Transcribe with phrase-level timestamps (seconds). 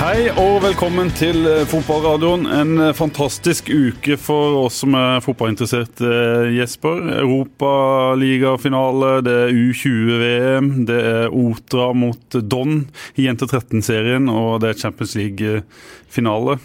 [0.00, 2.46] Hei og velkommen til eh, fotballradioen.
[2.48, 7.02] En eh, fantastisk uke for oss som er fotballinteressert, eh, Jesper.
[7.20, 12.88] Europaligafinale, det er U20-VM, det er Otra mot Don
[13.20, 16.56] i Jente 13-serien, og det er Champions League-finale.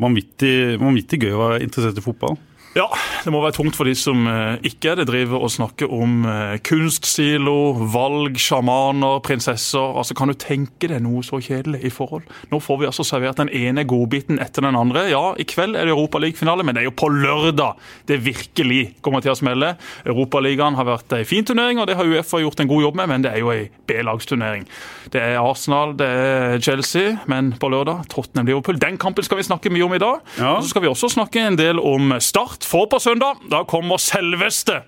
[0.00, 2.40] Vanvittig, vanvittig gøy å være interessert i fotball.
[2.76, 2.86] Ja,
[3.24, 5.06] det må være tungt for de som eh, ikke er det.
[5.08, 9.96] Driver og snakker om eh, kunstsilo, valg, sjamaner, prinsesser.
[9.98, 12.26] Altså, Kan du tenke deg noe så kjedelig i forhold?
[12.52, 15.06] Nå får vi altså servert den ene godbiten etter den andre.
[15.10, 19.24] Ja, i kveld er det Europaligafinale, men det er jo på lørdag det virkelig kommer
[19.24, 19.72] til å smelle.
[20.04, 23.10] Europaligaen har vært ei fin turnering, og det har Uefa gjort en god jobb med,
[23.14, 24.68] men det er jo ei B-lagsturnering.
[25.14, 28.78] Det er Arsenal, det er Chelsea, men på lørdag Tottenham-Liverpool.
[28.82, 30.20] Den kampen skal vi snakke mye om i dag.
[30.36, 30.54] Ja.
[30.58, 32.57] Og så skal vi også snakke en del om Start.
[32.64, 34.82] For på søndag da kommer selveste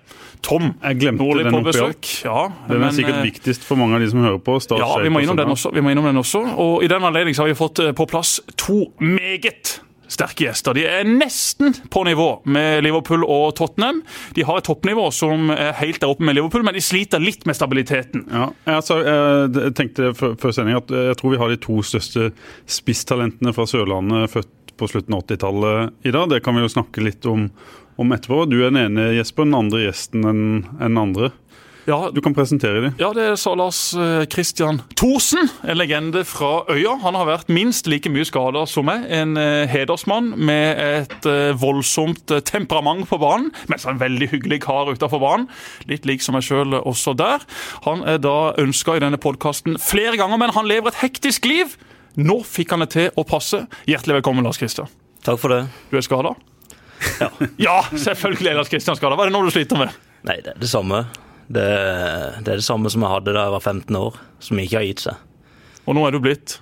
[0.44, 2.08] Tom Jeg glemte Nordli på besøk.
[2.24, 4.56] Ja, Den er men, sikkert eh, viktigst for mange av de som hører på.
[4.80, 5.72] Ja, vi må også.
[5.74, 6.46] Vi må innom den også.
[6.56, 9.80] Og I den anledning har vi fått eh, på plass to meget
[10.10, 10.74] sterke gjester.
[10.74, 14.00] De er nesten på nivå med Liverpool og Tottenham.
[14.34, 17.46] De har et toppnivå som er helt der oppe med Liverpool, men de sliter litt
[17.46, 18.26] med stabiliteten.
[18.32, 19.04] Ja, jeg,
[19.54, 22.32] jeg tenkte før før sending at jeg tror vi har de to største
[22.70, 24.50] spisstalentene fra Sørlandet født
[24.80, 26.30] på slutten av 80-tallet i dag.
[26.32, 27.48] Det kan vi jo snakke litt om,
[28.00, 28.46] om etterpå.
[28.50, 30.44] Du er den ene Jesper, den andre gjesten enn
[30.80, 31.32] den andre.
[31.88, 32.94] Ja, Du kan presentere dem.
[33.00, 36.92] Ja, det sa Lars eh, Christian Thorsen, en legende fra Øya.
[37.02, 39.06] Han har vært minst like mye skada som meg.
[39.08, 44.30] En eh, hedersmann med et eh, voldsomt temperament på banen, mens han er en veldig
[44.34, 45.48] hyggelig kar utafor banen.
[45.90, 47.42] Litt lik som meg sjøl også der.
[47.88, 51.74] Han er da ønska i denne podkasten flere ganger, men han lever et hektisk liv.
[52.18, 53.62] Nå fikk han det til å passe.
[53.86, 54.90] Hjertelig velkommen, Lars Christian.
[55.22, 55.60] Takk for det.
[55.92, 56.34] Du er skada?
[57.20, 57.28] Ja.
[57.66, 59.14] ja, selvfølgelig er Lars Christian skada.
[59.18, 59.94] Hva er det nå du sliter med?
[60.26, 61.04] Nei, det er det samme.
[61.50, 61.66] Det,
[62.42, 64.88] det er det samme som jeg hadde da jeg var 15 år, som ikke har
[64.88, 65.22] gitt seg.
[65.86, 66.58] Og nå er du blitt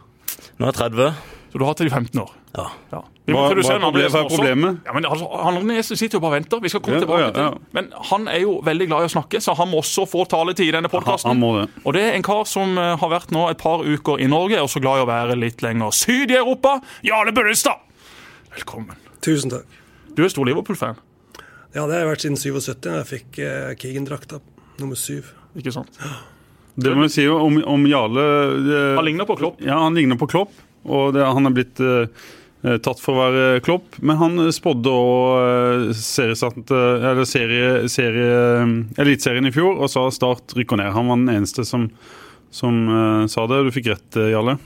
[0.59, 1.38] Nå er jeg 30.
[1.53, 2.31] Så du har det i 15 år.
[2.57, 2.65] Ja.
[2.93, 3.01] Ja.
[3.29, 4.37] Vi Hva- hva er problemet- hva er også.
[4.37, 4.81] problemet?
[4.87, 6.61] Ja, men altså, Han andre sitter jo bare og venter.
[6.61, 7.51] Vi skal komme Ja, tilbake ja, ja.
[7.51, 10.27] til Men han er jo veldig glad i å snakke, så han må også få
[10.29, 11.43] taletid i denne podkasten.
[11.85, 14.61] Og det er en kar som eh, har vært nå et par uker i Norge,
[14.61, 16.81] og så glad i å være litt lenger syd i Europa.
[17.03, 17.77] Jarle Bøllestad!
[18.55, 18.97] Velkommen.
[19.21, 19.65] Tusen takk.
[20.15, 20.97] Du er stor Liverpool-fan,
[21.75, 24.41] Ja, det har jeg vært siden 77, da jeg fikk eh, Keegan-drakta
[24.81, 25.33] nummer syv.
[25.57, 25.99] ikke sant?
[26.79, 28.25] Det må vi si om, om Jarle
[28.65, 29.61] det, Han ligner på Klopp.
[29.61, 30.51] Ja, han ligner på Klopp,
[30.87, 32.07] og det, han er blitt eh,
[32.65, 33.99] eh, tatt for å være Klopp.
[33.99, 36.37] Men han spådde òg serie,
[37.89, 38.39] serie,
[38.99, 40.95] Eliteserien i fjor og sa Start rykker ned.
[40.95, 41.89] Han var den eneste som,
[42.51, 43.65] som eh, sa det.
[43.67, 44.59] Du fikk rett, eh, Jarle.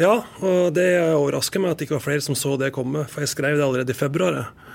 [0.00, 3.20] Ja, og det overrasker meg at det ikke var flere som så det komme, for
[3.20, 4.44] jeg skrev det allerede i februar.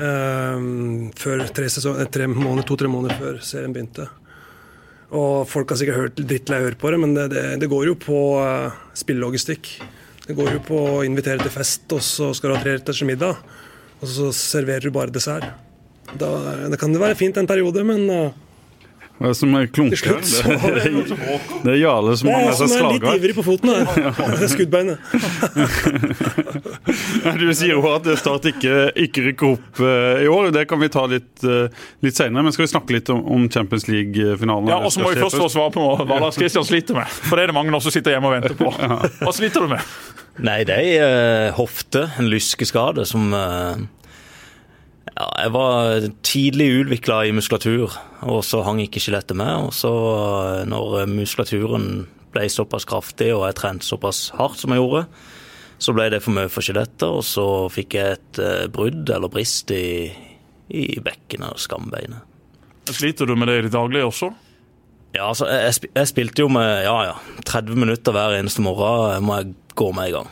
[0.00, 4.06] Ehm, før tre sesong, eh, tre måneder, To-tre måneder før serien begynte.
[5.08, 7.94] Og folk har sikkert hørt drittlei høre på det, men det, det, det går jo
[8.00, 9.70] på uh, spillelogistikk.
[10.26, 13.40] Det går jo på å invitere til fest, og så skal du ha treretters middag.
[14.02, 15.48] Og så serverer du bare dessert.
[16.20, 16.28] Da,
[16.68, 18.36] det kan jo være fint en periode, men uh,
[19.18, 20.20] Hva er det som er klunker?
[20.22, 21.18] Det, det,
[21.64, 23.72] det er Jarle som har med seg seg som er litt ivrig på foten.
[24.38, 24.98] Det er skuddbeinet.
[27.38, 30.50] Du sier jo at Start ikke, ikke rykker opp eh, i år.
[30.54, 31.66] Det kan vi ta litt, uh,
[32.04, 32.44] litt senere.
[32.46, 34.70] Men skal vi snakke litt om, om Champions League-finalen?
[34.70, 37.10] Ja, Og så må vi først få svar på hva Lars Christian sliter med.
[37.10, 38.72] For det er det mange nå som sitter hjemme og venter på.
[39.24, 39.92] Hva sliter du med?
[40.38, 43.80] Nei, det er ei eh, hofte, en lyskeskade, som eh,
[45.18, 49.68] ja, Jeg var tidlig utvikla i muskulatur, og så hang ikke skjelettet med.
[49.68, 49.90] Og så,
[50.60, 55.06] eh, når muskulaturen ble såpass kraftig, og jeg trente såpass hardt som jeg gjorde,
[55.78, 59.30] så ble det for mye for skjelettet, og så fikk jeg et eh, brudd eller
[59.32, 60.10] brist i,
[60.70, 62.22] i bekkenet og skambeinet.
[62.88, 64.30] Sliter du med det i det daglige også?
[65.16, 67.14] Ja, altså, jeg, jeg jeg spilte jo med ja, ja,
[67.48, 70.28] 30 minutter hver eneste morgen Jeg må jeg gå med i gang.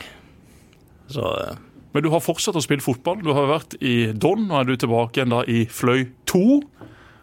[1.13, 1.63] Så eh,
[1.97, 3.23] Men du har fortsatt å spille fotball.
[3.25, 6.43] Du har vært i Don, nå er du tilbake igjen da i Fløy 2.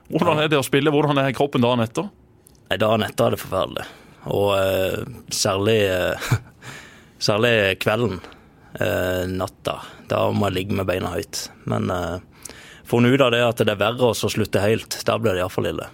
[0.09, 0.89] Hvordan er det å spille?
[0.89, 2.09] Hvordan er kroppen dagen etter?
[2.73, 3.85] nei, dagen etter er det forferdelig.
[4.33, 6.33] Og eh, særlig, eh,
[7.27, 7.53] særlig
[7.83, 8.17] kvelden,
[8.79, 9.77] eh, natta.
[10.09, 11.45] Da må jeg ligge med beina høyt.
[11.69, 12.55] Men eh,
[12.89, 15.03] funnet ut av det at det er verre å slutte helt.
[15.05, 15.89] Da blir det iallfall ille.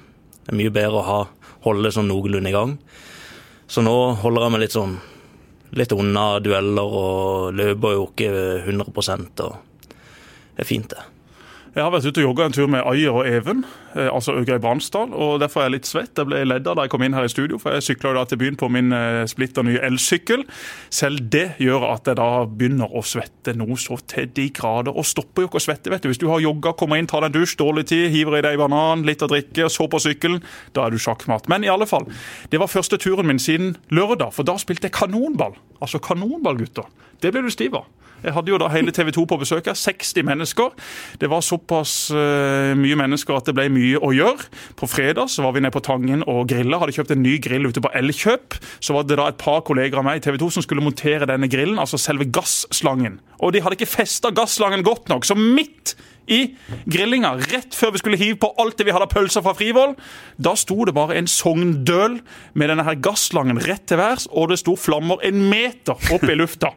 [0.46, 1.22] Det er mye bedre å ha,
[1.68, 2.78] holde det sånn noenlunde i gang.
[3.70, 5.00] Så nå holder jeg meg litt sånn
[5.78, 8.32] litt unna dueller og løper jo ikke
[8.66, 9.58] 100% og
[10.60, 11.19] det er fint, det.
[11.80, 13.62] Jeg har vært ute og jogga en tur med Ayer og Even,
[13.96, 15.14] eh, altså Øgøy Bransdal.
[15.16, 16.12] og Derfor er jeg litt svett.
[16.18, 18.26] Jeg ble ledd av da jeg kom inn her i studio, for jeg sykla da
[18.28, 20.44] til byen på min eh, splitter nye elsykkel.
[20.92, 24.92] Selv det gjør at jeg da begynner å svette noe så til de grader.
[24.92, 26.10] Og stopper jo ikke å svette, vet du.
[26.12, 28.60] Hvis du har jogga, kommer inn, tar deg en dusj, dårlig tid, hiver i deg
[28.60, 30.44] banan, litt å drikke, og så på sykkelen,
[30.76, 31.48] da er du sjakkmatt.
[31.48, 32.10] Men i alle fall,
[32.52, 35.56] det var første turen min siden lørdag, for da spilte jeg kanonball.
[35.80, 36.92] Altså kanonball, gutter.
[37.24, 37.88] Det ble du stiv av.
[38.24, 39.78] Jeg hadde jo da hele TV 2 på besøk her.
[39.80, 40.74] 60 mennesker.
[41.22, 44.50] Det var såpass uh, mye mennesker at det ble mye å gjøre.
[44.80, 46.80] På fredag så var vi nede på Tangen og grilla.
[46.82, 48.58] Hadde kjøpt en ny grill ute på Elkjøp.
[48.82, 51.30] Så var det da et par kolleger av meg i TV 2 som skulle montere
[51.30, 53.20] denne grillen, altså selve gasslangen.
[53.40, 55.96] Og de hadde ikke festa gasslangen godt nok, så midt
[56.30, 56.52] i
[56.86, 59.96] grillinga, rett før vi skulle hive på alt det vi hadde av pølser fra Frivoll,
[60.38, 62.20] da sto det bare en sogndøl
[62.54, 66.38] med denne her gasslangen rett til værs, og det sto flammer en meter opp i
[66.38, 66.76] lufta.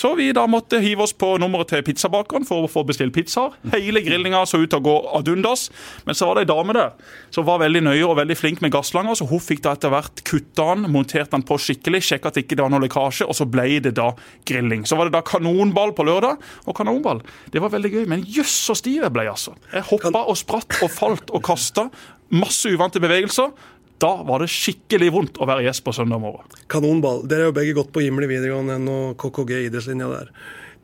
[0.00, 3.52] Så vi da måtte hive oss på nummeret til pizzabakeren for å få bestilt pizzaer.
[3.74, 5.66] Hele grillinga så ut til å gå ad undas.
[6.06, 6.94] Men så var det ei dame der
[7.34, 9.18] som var veldig nøye og veldig flink med gasslanger.
[9.18, 12.46] Så hun fikk da etter hvert kutta den, montert den på skikkelig, sjekka at det
[12.46, 14.08] ikke var noe lekkasje, og så ble det da
[14.48, 14.86] grilling.
[14.88, 16.40] Så var det da kanonball på lørdag.
[16.64, 17.20] Og kanonball,
[17.52, 18.06] det var veldig gøy.
[18.08, 19.52] Men jøss så stiv jeg ble, altså.
[19.74, 21.90] Jeg hoppa og spratt og falt og kasta.
[22.32, 23.52] Masse uvante bevegelser.
[24.00, 26.46] Da var det skikkelig vondt å være gjest på søndag morgen.
[26.72, 27.20] Kanonball.
[27.28, 30.30] Dere har jo begge gått på Gimle videregående og KKG idrettslinja der.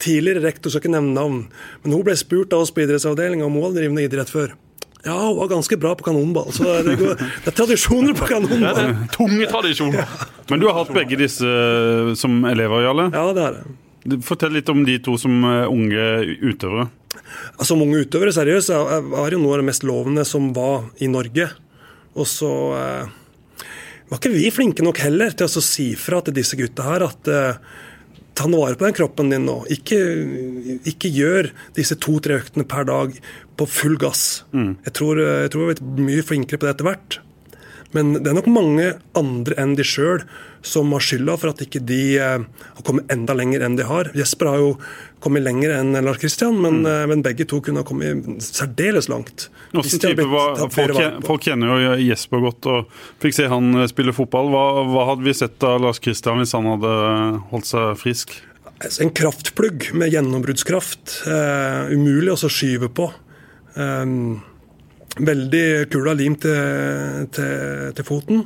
[0.04, 1.38] Tidligere rektor, skal ikke nevne navn,
[1.80, 4.52] men hun ble spurt av oss på idrettsavdelinga om hun hadde drevet med idrett før.
[5.06, 6.52] Ja, hun var ganske bra på kanonball.
[6.52, 8.76] Så det, går, det er tradisjoner på kanonball.
[8.76, 10.02] Det er tunge tradisjoner.
[10.02, 10.30] Ja.
[10.50, 13.08] Men du har hatt begge disse eh, som elever, Jarle?
[13.16, 14.20] Ja, det har jeg.
[14.26, 16.08] Fortell litt om de to som eh, unge
[16.52, 16.90] utøvere.
[17.64, 18.76] Som unge utøvere, seriøst,
[19.14, 21.48] var jo noe av det mest lovende som var i Norge.
[22.16, 23.16] Og så eh,
[24.10, 27.30] var ikke vi flinke nok heller til å si fra til disse gutta her at
[27.30, 27.60] eh,
[28.36, 29.58] ta noe vare på den kroppen din nå.
[29.72, 29.98] Ikke,
[30.88, 33.14] ikke gjør disse to-tre øktene per dag
[33.56, 34.44] på full gass.
[34.52, 34.74] Mm.
[34.84, 37.20] Jeg, tror, jeg tror vi er mye flinkere på det etter hvert.
[37.96, 40.22] Men det er nok mange andre enn de sjøl
[40.66, 44.10] som har skylda for at ikke de eh, har kommet enda lenger enn de har.
[44.18, 44.72] Jesper har jo
[45.22, 46.88] kommet lenger enn Lars Kristian, men, mm.
[46.92, 49.48] Eh, men, begge to kunne ha kommet særdeles langt.
[49.76, 54.50] Var, folk, folk, kjenner jo Jesper godt og fikk se han eh, spille fotball.
[54.52, 56.92] Hva, hva hadde vi sett av Lars Kristian hvis han hadde
[57.52, 58.36] holdt seg frisk?
[59.00, 61.22] En kraftplugg med gjennombruddskraft.
[61.24, 63.08] Uh, umulig å skyve på.
[63.72, 64.42] Um,
[65.16, 68.42] Veldig kula lim til, til, til, foten.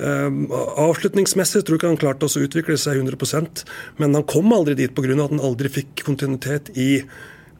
[0.00, 3.66] Uh, avslutningsmessig tror jeg ikke han klarte å utvikle seg 100%
[4.00, 5.12] men han kom aldri dit pga.
[5.12, 7.02] at han aldri fikk kontinuitet i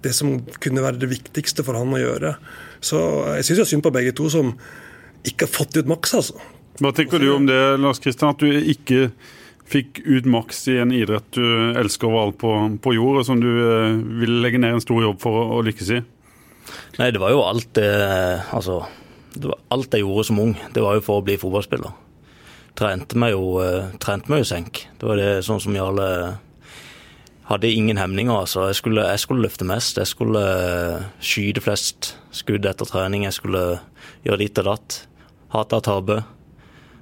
[0.00, 2.34] det som kunne være det viktigste for han å gjøre.
[2.80, 3.00] Så
[3.36, 4.54] jeg syns synd på begge to som
[5.28, 6.40] ikke har fått ut maks, altså.
[6.80, 9.10] Hva tenker du om det, Lars Kristian, at du ikke
[9.70, 11.44] fikk ut maks i en idrett du
[11.78, 15.20] elsker overalt på, på jord, og som du uh, vil legge ned en stor jobb
[15.22, 16.00] for å lykkes i?
[16.98, 17.88] Nei, det var jo alt det
[18.52, 18.82] Altså,
[19.70, 20.54] alt jeg gjorde som ung.
[20.74, 21.92] Det var jo for å bli fotballspiller.
[22.78, 24.84] Trente meg jo, uh, trente meg jo senk.
[24.98, 26.06] Det var det sånn som Jarle
[27.50, 28.32] hadde ingen hemninger.
[28.32, 28.68] altså.
[28.70, 29.98] Jeg skulle, jeg skulle løfte mest.
[29.98, 33.26] Jeg skulle uh, skyte flest skudd etter trening.
[33.26, 33.64] Jeg skulle
[34.26, 35.00] gjøre ditt og datt.
[35.50, 36.20] Hata å tape.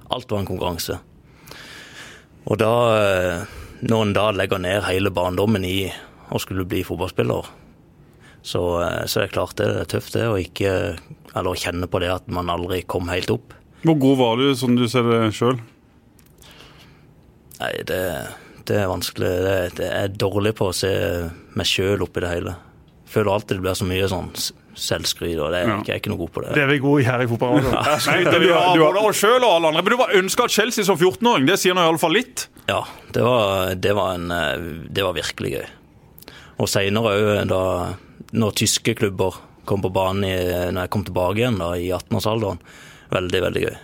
[0.09, 0.97] Alt var en konkurranse.
[2.49, 5.91] Og da, uh, når en da legger ned hele barndommen i
[6.33, 7.45] å skulle bli fotballspiller,
[8.49, 10.73] så, eh, så er det klart det det er tøft det, å ikke
[11.37, 13.53] eller kjenne på det at man aldri kom helt opp.
[13.85, 15.59] Hvor god var du, som du ser det sjøl?
[17.59, 17.99] Nei, det,
[18.65, 19.29] det, er vanskelig.
[19.45, 20.91] Det, det er dårlig på å se
[21.59, 22.55] meg sjøl oppi det hele.
[23.09, 24.33] Føler alltid det blir så mye sånn
[24.79, 25.77] selvskryt, og det er, ja.
[25.83, 26.51] jeg er ikke noe god på det.
[26.55, 27.61] Det er vi gode i her i fotball.
[27.69, 27.95] Ja.
[28.01, 29.83] Skryter vi av både oss sjøl og alle andre.
[29.85, 32.47] Men du var ønska Chelsea som 14-åring, det sier nå iallfall litt?
[32.69, 32.83] Ja,
[33.15, 35.65] det var, det var, en, eh, det var virkelig gøy.
[36.59, 37.63] Og seinere òg, da
[38.31, 39.37] når tyske klubber
[39.69, 40.33] kom på banen i,
[40.73, 42.61] når jeg kom tilbake igjen da, i 18-årsalderen.
[43.13, 43.77] Veldig, veldig gøy.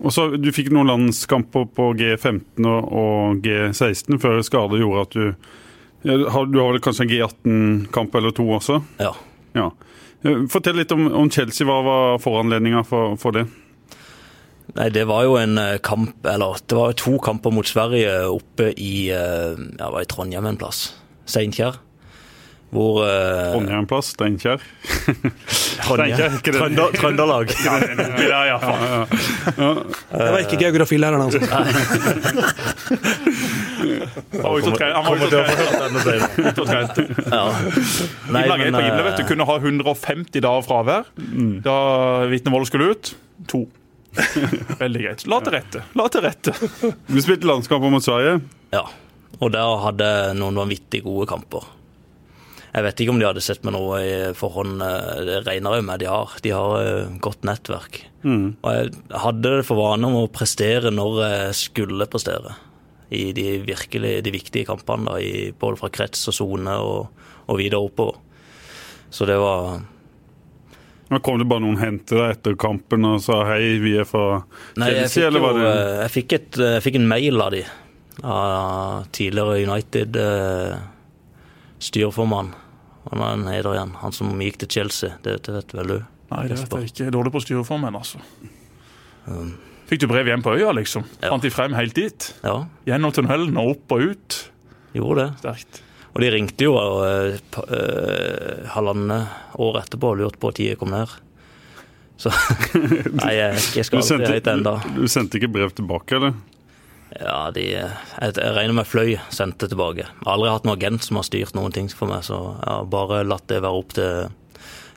[0.00, 5.24] Og så Du fikk noen landskamper på G15 og G16 før skade gjorde at du
[6.08, 8.78] ja, Du har vel kanskje en G18-kamp eller to også?
[9.02, 9.12] Ja.
[9.52, 9.66] ja.
[10.48, 11.66] Fortell litt om, om Chelsea.
[11.68, 13.44] Hva var foranledninga for, for, det?
[14.78, 18.70] Nei, Det var jo en eh, kamp, eller det var to kamper mot Sverige oppe
[18.72, 20.86] i, eh, ja, var i Trondheim en plass.
[21.28, 21.76] Steinkjer.
[22.70, 24.62] Hvor uh, Trondheim plass, Steinkjer.
[25.82, 27.50] Trønder, Trøndelag.
[27.66, 27.74] ja,
[28.28, 28.68] ja, ja, ja.
[30.12, 31.40] Det var ikke geografilæreren, altså.
[34.30, 34.68] Han var ute
[36.62, 37.02] og trente.
[38.30, 39.22] Nei, men, på Gimle, vet du.
[39.32, 41.66] Kunne ha 150 dager fravær mm.
[41.66, 41.76] da
[42.30, 43.04] vitnemålet skulle ut.
[43.50, 43.66] To.
[44.82, 45.26] Veldig greit.
[45.30, 45.82] La til rette.
[45.98, 46.54] La til rette.
[47.10, 48.40] Vi spilte landskamper mot Sverige?
[48.74, 48.86] Ja.
[49.40, 50.08] Og der hadde
[50.38, 51.68] noen vanvittig gode kamper.
[52.70, 54.80] Jeg vet ikke om de hadde sett meg noe i forhånd.
[54.86, 56.34] eh, Det regner jeg med de har.
[56.44, 58.02] De har eh, godt nettverk.
[58.62, 58.90] Og jeg
[59.24, 62.54] hadde det for vane om å prestere når jeg skulle prestere.
[63.10, 67.08] I de virkelig de viktige kampene, da, i, både fra krets og sone og,
[67.50, 68.20] og videre oppover.
[69.10, 69.80] Så det var
[71.10, 74.44] Nå kom det bare noen henter deg etter kampen og sa hei, vi er fra
[74.78, 77.64] Chelsea, eller var det eh, jeg fikk, et, jeg fikk en mail av de.
[78.22, 80.86] Av tidligere United-styreformann.
[81.80, 83.96] Hva han er en heder igjen?
[84.02, 85.16] Han som gikk til Chelsea.
[85.24, 85.98] Det, det vet vel du?
[86.30, 87.02] Nei, det vet jeg ikke.
[87.02, 88.20] Jeg er dårlig på styreformenn, altså.
[89.26, 89.54] Um,
[89.90, 91.06] Fikk du brev hjem på øya, liksom?
[91.18, 91.32] Ja.
[91.32, 92.28] Fant de frem helt dit?
[92.44, 94.36] ja, Gjennom tunnelen og opp og ut?
[94.94, 95.30] gjorde det.
[95.42, 95.80] Sterkt.
[96.10, 100.90] Og de ringte jo uh, eh, halvannet år etterpå og lurte på når jeg kom
[100.94, 101.10] ned.
[102.20, 102.32] Så
[103.20, 104.74] Nei, jeg, jeg skal aldri hit ennå.
[104.96, 106.34] du sendte ikke brev tilbake, eller?
[107.18, 107.88] Ja, de, jeg,
[108.22, 110.04] jeg regner med Fløy sendte tilbake.
[110.06, 112.68] Jeg har aldri hatt noen agent som har styrt noen ting for meg, så jeg
[112.68, 114.30] har bare latt det være opp til,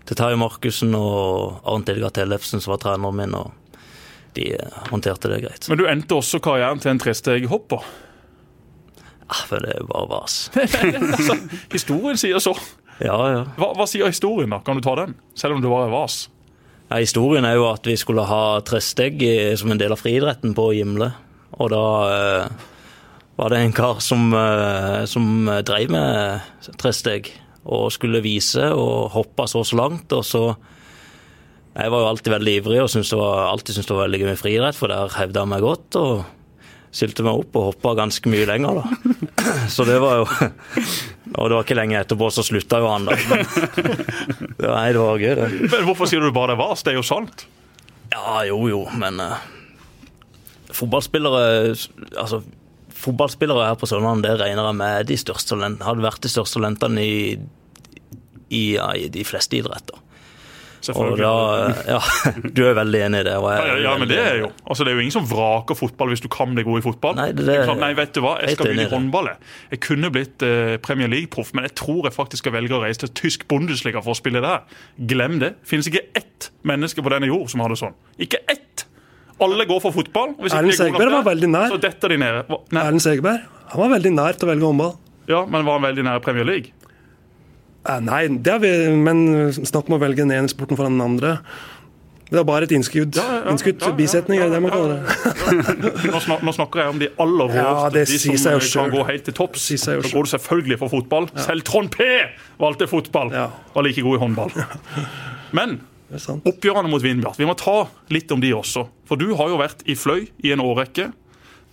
[0.05, 3.51] til Terje Markussen og Arnt Edgar Tellefsen, som var treneren min, og
[4.37, 4.51] de
[4.91, 5.69] håndterte det greit.
[5.71, 7.89] Men du endte også karrieren til en tresteghopper?
[9.23, 10.37] Ja, for det er jo bare vas.
[11.17, 11.37] altså,
[11.73, 12.53] historien sier så.
[13.01, 13.41] Ja, ja.
[13.57, 14.61] Hva, hva sier historien, da?
[14.65, 15.17] Kan du ta den?
[15.39, 16.27] Selv om det var vas.
[16.91, 19.23] Ja, historien er jo at vi skulle ha tresteg
[19.57, 21.13] som en del av friidretten på Gimle.
[21.61, 22.67] Og da eh,
[23.39, 27.31] var det en kar som, eh, som drev med tresteg
[27.63, 30.13] og skulle vise og hoppe så og så langt.
[30.13, 30.45] Og så
[31.73, 34.19] Jeg var jo alltid veldig ivrig og syntes det var, alltid syntes det var veldig
[34.21, 35.95] gøy med friidrett, for der hevda jeg meg godt.
[35.97, 36.25] og
[36.93, 39.13] Stilte meg opp og hoppa ganske mye lenger, da.
[39.73, 40.27] Så det var jo
[41.39, 43.15] Og det var ikke lenge etterpå, så slutta jo han, da.
[43.25, 43.47] Men,
[44.61, 45.47] nei, det var gøy, det.
[45.71, 46.75] Men hvorfor sier du bare det var?
[46.77, 47.47] Det er jo sant.
[48.13, 49.47] Ja, jo, jo, men eh,
[50.73, 51.41] fotballspillere
[52.17, 52.41] Altså,
[53.03, 55.85] fotballspillere her på Sørlandet, det regner jeg med de største talentene.
[55.89, 57.19] Hadde vært de største talentene i,
[58.53, 59.99] i, ja, i de fleste idretter.
[60.83, 61.23] Og Selvfølgelig.
[61.23, 61.99] da Ja,
[62.57, 63.33] du er veldig enig i det.
[63.39, 66.19] Ja, ja, men det er jo Altså, det er jo ingen som vraker fotball hvis
[66.19, 67.15] du kan bli god i fotball.
[67.15, 69.29] Nei, det- Det klart, nei vet du hva, jeg skal begynne i håndballet håndball.
[69.31, 69.71] jeg.
[69.71, 72.99] Jeg kunne blitt eh, Premier League-proff, men jeg tror jeg faktisk skal velge å reise
[73.05, 74.59] til tysk Bundesliga for å spille der.
[75.07, 75.53] Glem det.
[75.63, 77.95] Finnes ikke ett menneske på denne jord som har det sånn.
[78.19, 78.83] Ikke ett!
[79.41, 80.35] Alle går for fotball.
[80.45, 81.73] Erlend er Segberg var veldig nær.
[81.81, 81.89] De
[82.77, 83.41] Erlend Segerberg
[83.73, 84.95] han var veldig nær til å velge håndball.
[85.27, 86.73] ja, men var han veldig nær Premier League?
[87.89, 91.03] Eh, Nei, det har vi, men snakk om å velge den ene sporten foran den
[91.03, 91.37] andre.
[92.29, 93.17] Det er bare et innskudd.
[93.17, 95.91] Ja, ja, innskudd ja, bisetning, er det det man kaller det.
[96.09, 98.03] Nå, snak, nå snakker jeg om de aller råeste.
[98.13, 98.95] De som eh, kan selv.
[98.95, 99.67] gå helt til topps.
[99.85, 101.27] Da går du selvfølgelig for fotball.
[101.45, 102.07] Selv Trond P
[102.61, 103.33] valgte fotball.
[103.33, 104.55] Var like god i håndball.
[105.57, 105.81] Men.
[106.13, 108.85] Oppgjørene mot Vindbjart, vi må ta litt om de også.
[109.09, 111.11] For du har jo vært i Fløy i en årrekke.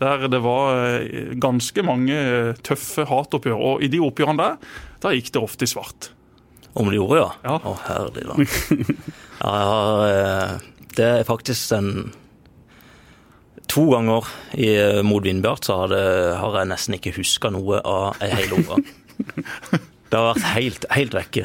[0.00, 3.59] Der det var eh, ganske mange eh, tøffe hatoppgjør.
[3.61, 6.11] Og i de oppgjørene der, da gikk det ofte i svart.
[6.73, 7.28] Om de gjorde, ja?
[7.44, 7.59] Ja.
[7.61, 8.47] Å, herlig land.
[9.40, 10.50] Ja, jeg har eh,
[10.92, 11.92] Det er faktisk en
[13.70, 14.26] To ganger
[14.59, 14.66] i,
[15.06, 16.02] mot Vindbjart så har, det,
[16.40, 18.82] har jeg nesten ikke huska noe av ei hel omgang.
[20.11, 21.44] Det har vært helt, helt vekke.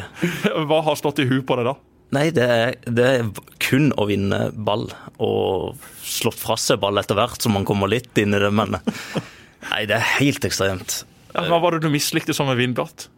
[0.65, 1.75] Hva har stått i huet på deg da?
[2.15, 3.29] Nei, det er, det er
[3.63, 4.87] kun å vinne ball
[5.21, 8.77] og slått fra seg ball etter hvert som man kommer litt inn i det, men
[9.71, 11.03] Nei, det er helt ekstremt.
[11.33, 13.09] Ja, hva var det du mislikte som en Vindbjart?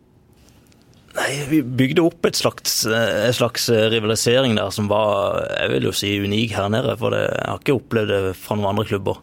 [1.18, 5.94] Nei, vi bygde opp et slags, et slags rivalisering der som var, jeg vil jo
[5.96, 6.94] si, unik her nede.
[7.00, 9.22] For det, jeg har ikke opplevd det fra noen andre klubber.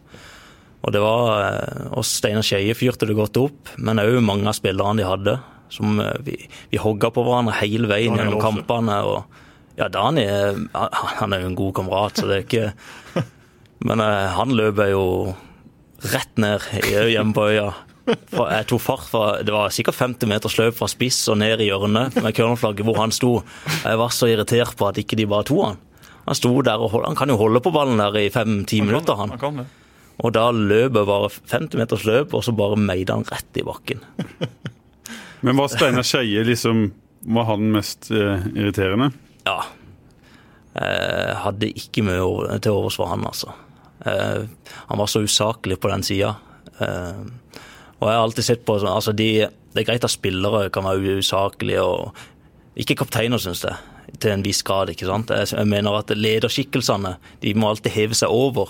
[0.85, 4.57] Og det var eh, oss Steinar Skeie fyrte det godt opp, men òg mange av
[4.57, 5.37] spillerne de hadde.
[5.73, 6.35] Som eh, vi,
[6.69, 8.99] vi hogga på hverandre hele veien gjennom kampene.
[9.07, 9.41] Og,
[9.77, 10.25] ja, Dani
[10.73, 13.25] han- er jo en god kamerat, så det er ikke
[13.85, 15.03] Men eh, han løper jo
[16.13, 16.63] rett ned
[17.11, 17.67] hjemme på øya.
[18.31, 21.61] For jeg tok fart fra, Det var sikkert 50 meters løp fra spiss og ned
[21.61, 23.39] i hjørnet med cornerflagget hvor han sto.
[23.83, 25.79] Jeg var så irritert på at ikke de bare tok han.
[26.25, 29.17] Han sto der og hold, han kan jo holde på ballen der i fem-ti minutter,
[29.19, 29.33] han.
[29.35, 29.67] Han kan det.
[30.23, 33.65] Og da løp jeg bare 50 meters løp, og så bare meide han rett i
[33.67, 33.99] bakken.
[35.45, 36.87] Men var Steinar Skeie liksom
[37.27, 39.11] Var han mest eh, irriterende?
[39.45, 39.59] Ja.
[40.75, 43.53] Jeg hadde ikke mye over- til overs for han, altså.
[44.05, 44.47] Eh,
[44.89, 46.35] Han var så usaklig på den sida.
[46.79, 51.17] Og jeg har alltid sett på altså de, Det er greit at spillere kan være
[51.19, 52.13] usaklige, og
[52.77, 53.75] ikke kapteiner, syns jeg.
[54.19, 55.29] Til en viss grad, ikke sant.
[55.29, 58.69] Jeg mener at lederskikkelsene de må alltid heve seg over.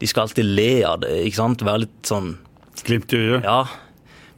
[0.00, 1.64] De skal alltid le av det, ikke sant.
[1.64, 2.38] Være litt sånn
[2.84, 3.44] Glimt i øyet?
[3.44, 3.64] Ja,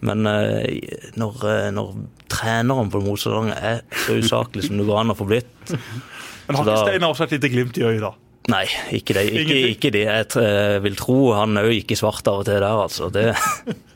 [0.07, 0.78] men eh,
[1.19, 1.93] når, eh, når
[2.31, 6.71] treneren på motstanderen er så usaklig som det går an å få blitt Men har
[6.71, 8.12] ikke Steinar også et lite glimt i øyet, da?
[8.49, 8.64] Nei,
[8.97, 9.26] ikke det.
[9.37, 10.05] Ikke, ikke det.
[10.07, 13.11] Jeg eh, vil tro han òg gikk i svart av og til der, altså.
[13.12, 13.26] Det,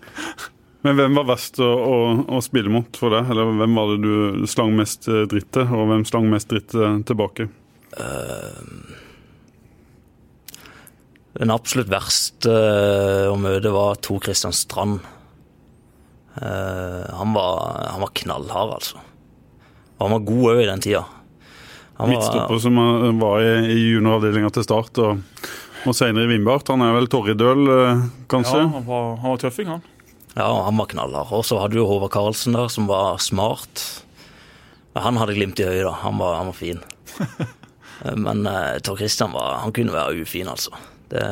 [0.85, 1.97] Men hvem var verst å, å,
[2.35, 3.31] å, spille mot for deg?
[3.33, 6.75] Eller hvem var det du slang mest dritt til, og hvem slang mest dritt
[7.09, 7.47] tilbake?
[7.97, 8.61] Uh,
[11.39, 12.53] den absolutt verste
[13.31, 15.01] å møte var Tor Christian Strand.
[16.37, 17.57] Uh, han, var,
[17.91, 19.03] han, var, knallhard, altså.
[19.99, 21.03] Og han var god òg i den tida.
[22.03, 22.79] Midtstopper som
[23.21, 25.21] var i, i junioravdelinga til start, og,
[25.87, 26.73] og senere i Vindbart.
[26.73, 27.69] Han er vel Torridøl,
[28.33, 28.65] kanskje?
[28.65, 29.85] Ja, han var, han var tøffing, han.
[30.35, 31.33] Ja, han var knallhard.
[31.37, 33.85] Og så hadde du Håvard Karlsen der, som var smart.
[34.97, 35.93] Han hadde glimt i øyet, da.
[36.03, 36.81] Han var, han var fin.
[38.25, 40.73] Men eh, Tor Christian var, han kunne være ufin, altså.
[41.13, 41.23] Det...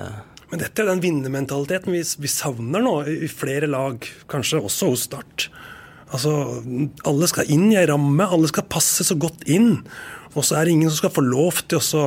[0.50, 5.06] Men dette er den vinnermentaliteten vi, vi savner nå i, flere lag, kanskje også hos
[5.06, 5.48] Start.
[6.10, 6.32] Altså,
[7.06, 9.76] Alle skal inn i ei ramme, alle skal passe så godt inn.
[10.34, 12.06] Og så er det ingen som skal få lov til å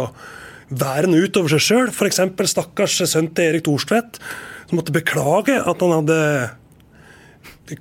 [0.74, 1.94] være noe utover seg sjøl.
[1.94, 2.20] F.eks.
[2.52, 4.20] stakkars sønn til Erik Thorstvedt,
[4.68, 6.20] som måtte beklage at han hadde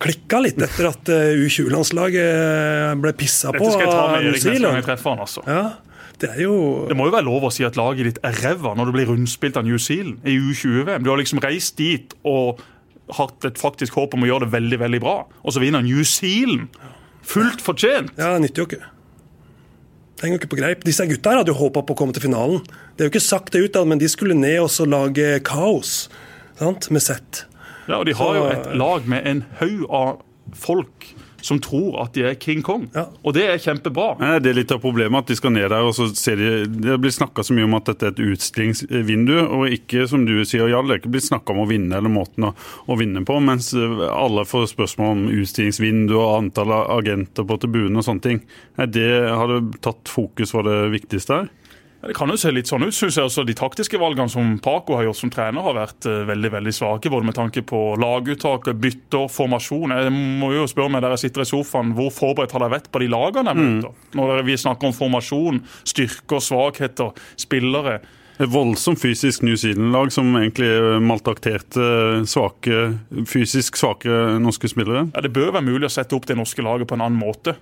[0.02, 4.86] klikka litt etter at eh, U20-landslaget eh, ble pissa på av New Zealand.
[4.86, 5.42] Altså.
[5.48, 5.64] Ja,
[6.20, 6.56] det, er jo...
[6.88, 9.10] det må jo være lov å si at laget ditt er ræva når du blir
[9.10, 11.04] rundspilt av New Zealand i U20-VM.
[11.04, 12.62] Du har liksom reist dit og
[13.16, 16.02] hatt et faktisk håp om å gjøre det veldig veldig bra, og så vinner New
[16.08, 16.72] Zealand.
[17.26, 18.14] Fullt fortjent.
[18.18, 18.82] Ja, det nytter jo ikke.
[20.16, 20.84] Det henger jo ikke på greip.
[20.86, 22.62] Disse gutta her hadde jo håpa på å komme til finalen.
[22.94, 26.06] Det er jo ikke sagt det ut, men de skulle ned og lage kaos
[26.60, 26.90] sant?
[26.94, 27.44] med sett.
[27.88, 30.20] Ja, og De har jo et lag med en haug av
[30.54, 31.08] folk
[31.42, 32.86] som tror at de er King Kong.
[32.94, 33.06] Ja.
[33.22, 34.14] Og det er kjempebra.
[34.20, 36.50] Nei, det er litt av problemet at de skal ned der og så ser de
[36.66, 40.34] Det blir snakka så mye om at dette er et utstillingsvindu, og ikke som du
[40.48, 42.52] sier, Jarl, det er ikke blitt snakka om å vinne eller måten å,
[42.86, 43.38] å, vinne på.
[43.42, 48.44] Mens alle får spørsmål om utstillingsvindu og antall agenter på tribunen og sånne ting.
[48.92, 51.50] Det, har det tatt fokus på det viktigste her?
[52.02, 53.28] Det kan jo se litt sånn ut, synes jeg.
[53.28, 56.72] Også de taktiske valgene som Paco har gjort som trener, har vært uh, veldig veldig
[56.74, 57.12] svake.
[57.12, 59.94] Både med tanke på laguttak, bytter, formasjon.
[59.94, 62.90] Jeg må jo spørre meg der jeg sitter i sofaen, hvor forberedt har dere vært
[62.90, 63.94] på de lagene jeg møter?
[63.94, 64.18] Mm.
[64.18, 65.62] Når vi snakker om formasjon,
[65.94, 68.00] styrker, svakheter, spillere.
[68.42, 70.72] Et voldsomt fysisk New Zealand-lag som egentlig
[71.04, 72.96] maltrakterte svake,
[73.30, 75.06] fysisk svake norske spillere.
[75.12, 77.54] Ja, Det bør være mulig å sette opp det norske laget på en annen måte.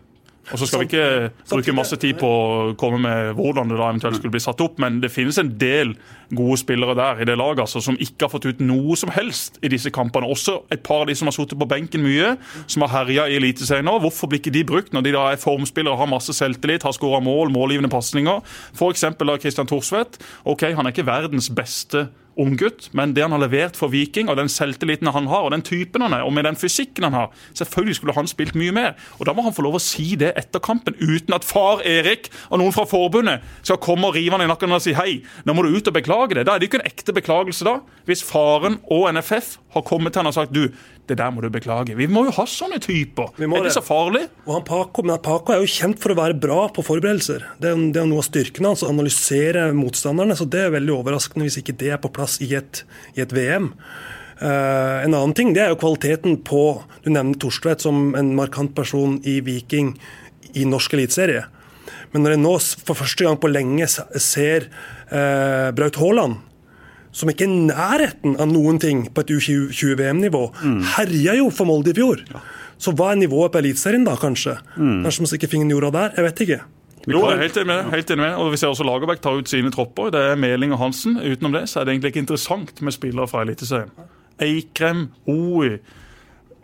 [0.50, 3.90] Og så skal vi ikke bruke masse tid på å komme med hvordan det da
[3.90, 5.92] eventuelt skulle bli satt opp, men det finnes en del
[6.34, 9.60] gode spillere der i det laget altså, som ikke har fått ut noe som helst
[9.62, 10.30] i disse kampene.
[10.30, 12.34] Også et par av de som har sittet på benken mye,
[12.70, 13.98] som har herja i Eliteserien nå.
[14.02, 17.22] Hvorfor blir ikke de brukt når de da er formspillere, har masse selvtillit, har skåra
[17.24, 18.42] mål, målgivende pasninger?
[18.74, 19.06] F.eks.
[19.44, 20.18] Christian Thorsvedt.
[20.50, 22.08] Ok, han er ikke verdens beste
[22.40, 25.64] unggutt, men det han har levert for Viking, og den selvtilliten han har, og den
[25.66, 28.94] typen han er, og med den fysikken han har, selvfølgelig skulle han spilt mye mer.
[29.18, 32.30] Og Da må han få lov å si det etter kampen, uten at far Erik
[32.48, 35.54] og noen fra forbundet skal komme og rive han i nakken og si hei, nå
[35.54, 36.46] må du ut og beklage det.
[36.48, 37.78] Da er det ikke en ekte beklagelse, da.
[38.08, 40.66] Hvis faren og NFF har kommet til han og sagt du,
[41.08, 41.96] det der må du beklage.
[41.98, 43.32] Vi må jo ha sånne typer.
[43.40, 44.26] er det, så farlig?
[44.46, 47.46] Og han Paco, men Paco er jo kjent for å være bra på forberedelser.
[47.62, 50.36] Det er, det er noe av styrkene hans å analysere motstanderne.
[50.38, 52.84] Så det er veldig overraskende hvis ikke det er på plass i et,
[53.16, 53.72] i et VM.
[54.40, 56.62] Uh, eh, en annen ting det er jo kvaliteten på
[57.04, 59.92] Du nevner Torstvedt som en markant person i Viking
[60.56, 61.42] i norsk eliteserie.
[62.14, 62.54] Men når jeg nå
[62.86, 64.70] for første gang på lenge ser
[65.10, 66.40] uh, Braut Haaland
[67.12, 70.80] som ikke er i nærheten av noen ting på et U20-VM-nivå, mm.
[70.96, 72.22] herja jo for Molde i fjor.
[72.30, 72.42] Ja.
[72.80, 74.56] Så hva er nivået på Eliteserien da, kanskje?
[74.76, 75.02] Mm.
[75.04, 76.14] Kanskje man stikker fingeren i jorda der?
[76.16, 76.60] Jeg vet ikke.
[77.08, 78.34] Jo, jeg er helt enig med helt enig med.
[78.40, 80.10] Og Vi ser også Lagerbäck ta ut sine tropper.
[80.12, 81.16] Det er Meling og Hansen.
[81.16, 83.92] Utenom det så er det egentlig ikke interessant med spillere fra Eliteserien.
[84.40, 85.78] Eikrem, Oi,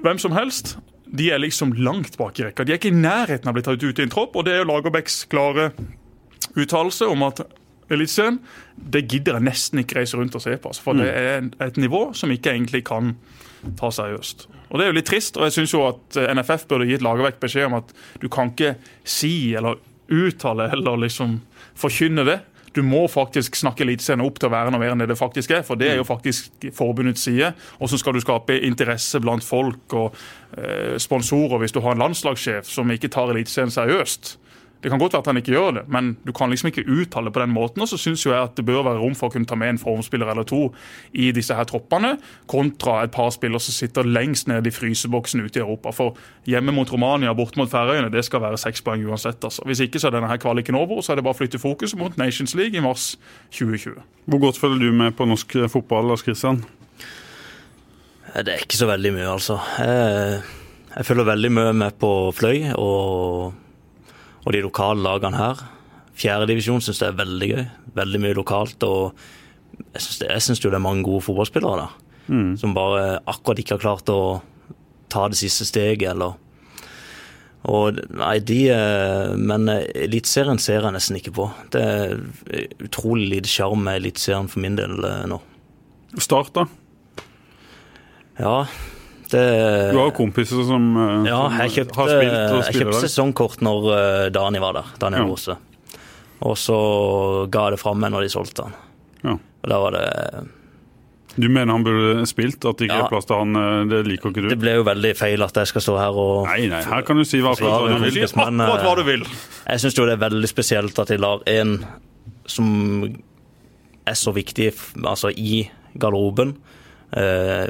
[0.04, 0.76] hvem som helst.
[1.06, 2.64] De er liksom langt bak i rekka.
[2.64, 4.36] De er ikke i nærheten av å bli tatt ut i en tropp.
[4.36, 5.70] Og det er jo Lagerbäcks klare
[6.56, 7.44] uttalelse om at
[7.90, 8.40] Eliteserien,
[8.76, 10.72] det gidder jeg nesten ikke reise rundt og se på.
[10.72, 11.02] Altså, for mm.
[11.02, 13.14] det er et nivå som ikke egentlig kan
[13.78, 14.48] ta seriøst.
[14.68, 17.38] Og Det er jo litt trist, og jeg syns at eh, NFF burde gitt Lagerbäck
[17.42, 18.74] beskjed om at du kan ikke
[19.06, 19.78] si eller
[20.10, 21.40] uttale eller liksom
[21.78, 22.40] forkynne det.
[22.76, 25.54] Du må faktisk snakke Eliteserien opp til å være noe mer enn det det faktisk
[25.56, 25.62] er.
[25.64, 26.10] For det er jo mm.
[26.10, 27.54] faktisk forbundets side.
[27.80, 30.18] Og så skal du skape interesse blant folk og
[30.58, 34.34] eh, sponsorer hvis du har en landslagssjef som ikke tar Eliteserien seriøst.
[34.82, 37.30] Det kan godt være at han ikke gjør det, men du kan liksom ikke uttale
[37.32, 37.82] på den måten.
[37.82, 39.80] Og så syns jeg at det bør være rom for å kunne ta med en
[39.80, 40.68] formspiller eller to
[41.16, 42.12] i disse her troppene,
[42.50, 45.94] kontra et par spillere som sitter lengst nede i fryseboksen ute i Europa.
[45.96, 49.42] For hjemme mot Romania, borte mot Færøyene, det skal være seks poeng uansett.
[49.42, 49.64] altså.
[49.66, 51.96] Hvis ikke så er denne her kvaliken over, så er det bare å flytte fokus
[51.96, 53.14] mot Nations League i mars
[53.56, 53.98] 2020.
[54.26, 56.62] Hvor godt følger du med på norsk fotball, Lars Kristian?
[58.36, 59.56] Det er ikke så veldig mye, altså.
[59.80, 60.42] Jeg,
[60.92, 62.74] jeg følger veldig mye med på Fløy.
[62.76, 63.54] og
[64.46, 65.60] og de lokale lagene her.
[66.16, 67.64] Fjerdedivisjon syns jeg er veldig gøy.
[67.98, 68.86] Veldig mye lokalt.
[68.86, 69.16] Og
[69.98, 71.96] jeg syns det er mange gode fotballspillere der.
[72.30, 72.52] Mm.
[72.58, 74.40] Som bare akkurat ikke har klart å
[75.12, 76.38] ta det siste steget, eller
[77.66, 81.48] og nei, de, eh, Men Eliteserien ser jeg nesten ikke på.
[81.74, 82.20] Det er
[82.84, 85.40] utrolig lite sjarm med Eliteserien for min del eh, nå.
[86.22, 86.66] Start, da?
[88.38, 88.66] Ja,
[89.32, 93.00] det Du har jo kompiser som, eh, ja, som kjøpte, har spilt og jeg kjøpte
[93.06, 94.92] sesongkort når eh, Dani var der.
[95.02, 95.28] Daniel Ja.
[95.32, 95.56] Rose.
[96.46, 96.76] Og så
[97.50, 98.74] ga jeg det fra meg når de solgte han.
[99.24, 99.32] Ja.
[99.64, 100.04] Og da var det
[101.36, 102.64] Du mener han burde spilt?
[102.64, 103.04] At det ikke Ja.
[103.04, 103.56] er plass til han?
[103.56, 104.48] eh, Det liker ikke du?
[104.48, 107.16] Det ble jo veldig feil at jeg skal stå her og Nei, nei, her kan
[107.16, 108.22] du si hva akkurat hva du vil.
[108.24, 109.24] Akkurat hva du vil.
[109.66, 111.84] Jeg syns jo det er veldig spesielt at de lar en
[112.46, 113.02] som
[114.06, 114.72] er så viktig
[115.04, 116.54] altså i garderoben,
[117.16, 117.68] eh,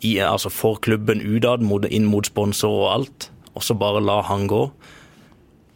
[0.00, 4.46] i, altså for klubben utad, inn mot sponsor og alt, og så bare la han
[4.48, 4.62] gå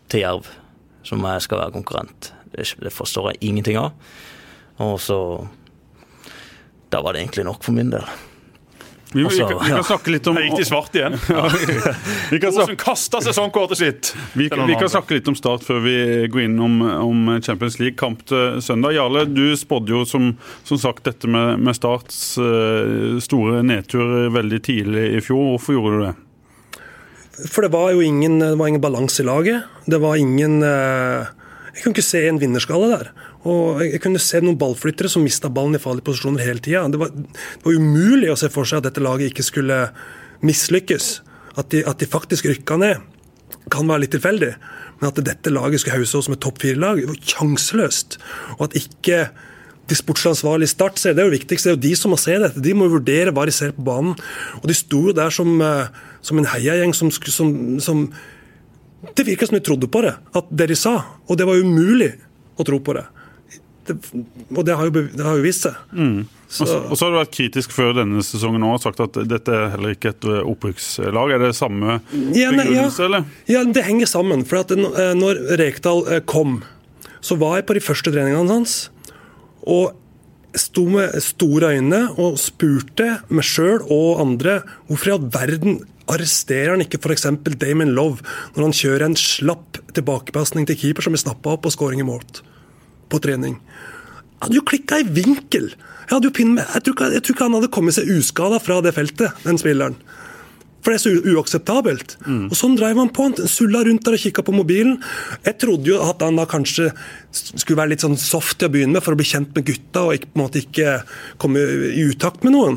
[0.08, 0.48] til Jerv,
[1.04, 2.32] som jeg skal være konkurrent.
[2.54, 3.92] Det, det forstår jeg ingenting av.
[4.78, 5.18] Og så
[6.90, 8.04] Da var det egentlig nok for min del.
[9.14, 11.14] Vi, vi, kan, vi kan snakke litt om Her gikk de svart igjen.
[12.32, 14.10] vi kan, snakke, kasta sesongkortet sitt.
[14.34, 15.94] vi, vi kan snakke litt om Start før vi
[16.32, 17.94] går inn om, om Champions League.
[18.00, 18.96] Kamp til søndag.
[18.96, 20.32] Jarle, du spådde jo som,
[20.66, 25.54] som sagt dette med, med Starts eh, store nedtur veldig tidlig i fjor.
[25.54, 26.14] Hvorfor gjorde du det?
[27.54, 29.70] For det var jo ingen, ingen balanse i laget.
[29.86, 31.30] Det var ingen eh,
[31.70, 33.14] Jeg kunne ikke se en vinnerskalle der.
[33.44, 36.86] Og jeg kunne se noen ballflyttere som mista ballen i farlige posisjoner hele tida.
[36.88, 39.80] Det, det var umulig å se for seg at dette laget ikke skulle
[40.44, 41.10] mislykkes.
[41.60, 43.02] At de, at de faktisk rykka ned,
[43.72, 44.54] kan være litt tilfeldig.
[45.00, 48.18] Men at dette laget skulle hause oss som et topp fire-lag, var sjanseløst.
[48.58, 49.26] Og at ikke
[49.90, 51.66] de sportsansvarlige i Start ser, det er jo viktigst.
[51.66, 52.62] Det er jo de som må se dette.
[52.64, 54.14] De må vurdere hva de ser på banen.
[54.62, 55.90] Og de sto jo der som, eh,
[56.24, 58.08] som en heiagjeng som, som, som
[59.14, 60.94] Det virka som de trodde på det, at det de sa.
[61.28, 62.14] Og det var umulig
[62.56, 63.04] å tro på det.
[63.88, 63.96] Det
[64.54, 65.76] og det har jo, det har jo vist seg.
[65.94, 69.50] Og så og så har du vært kritisk før denne sesongen og sagt at dette
[69.54, 71.34] er heller ikke et eh, opprykkslag.
[71.34, 71.98] Er det samme
[72.36, 72.86] Ja, nei, ja.
[72.86, 73.26] begrunnelse, eller?
[73.50, 74.44] Ja, det henger sammen.
[74.48, 76.60] For at eh, når Rekdal eh, kom,
[77.24, 78.76] så var jeg på de første treningene hans.
[79.66, 79.96] Og
[80.54, 85.80] sto med store øyne og spurte meg sjøl og andre hvorfor i all verden
[86.12, 87.24] arresterer han ikke f.eks.
[87.58, 88.22] Damon Love
[88.54, 92.06] når han kjører en slapp tilbakepasning til keeper som blir snappa opp og scoring i
[92.06, 92.22] mål
[93.10, 93.58] på trening.
[94.40, 95.72] Han hadde jo klikka i vinkel!
[96.04, 98.10] Jeg, hadde jo pinn med, jeg, tror ikke, jeg tror ikke han hadde kommet seg
[98.12, 99.96] uskada fra det feltet, den spilleren.
[100.84, 102.18] For det er så uakseptabelt.
[102.20, 102.50] uakseptabelt.
[102.52, 103.24] Og Sånn drev han på.
[103.24, 104.98] Han sulla rundt der og kikka på mobilen.
[105.46, 106.90] Jeg trodde jo at han da kanskje
[107.32, 110.02] skulle være litt sånn soft til å begynne med for å bli kjent med gutta
[110.04, 110.98] og ikke, på en måte ikke
[111.40, 112.76] komme i utakt med noen.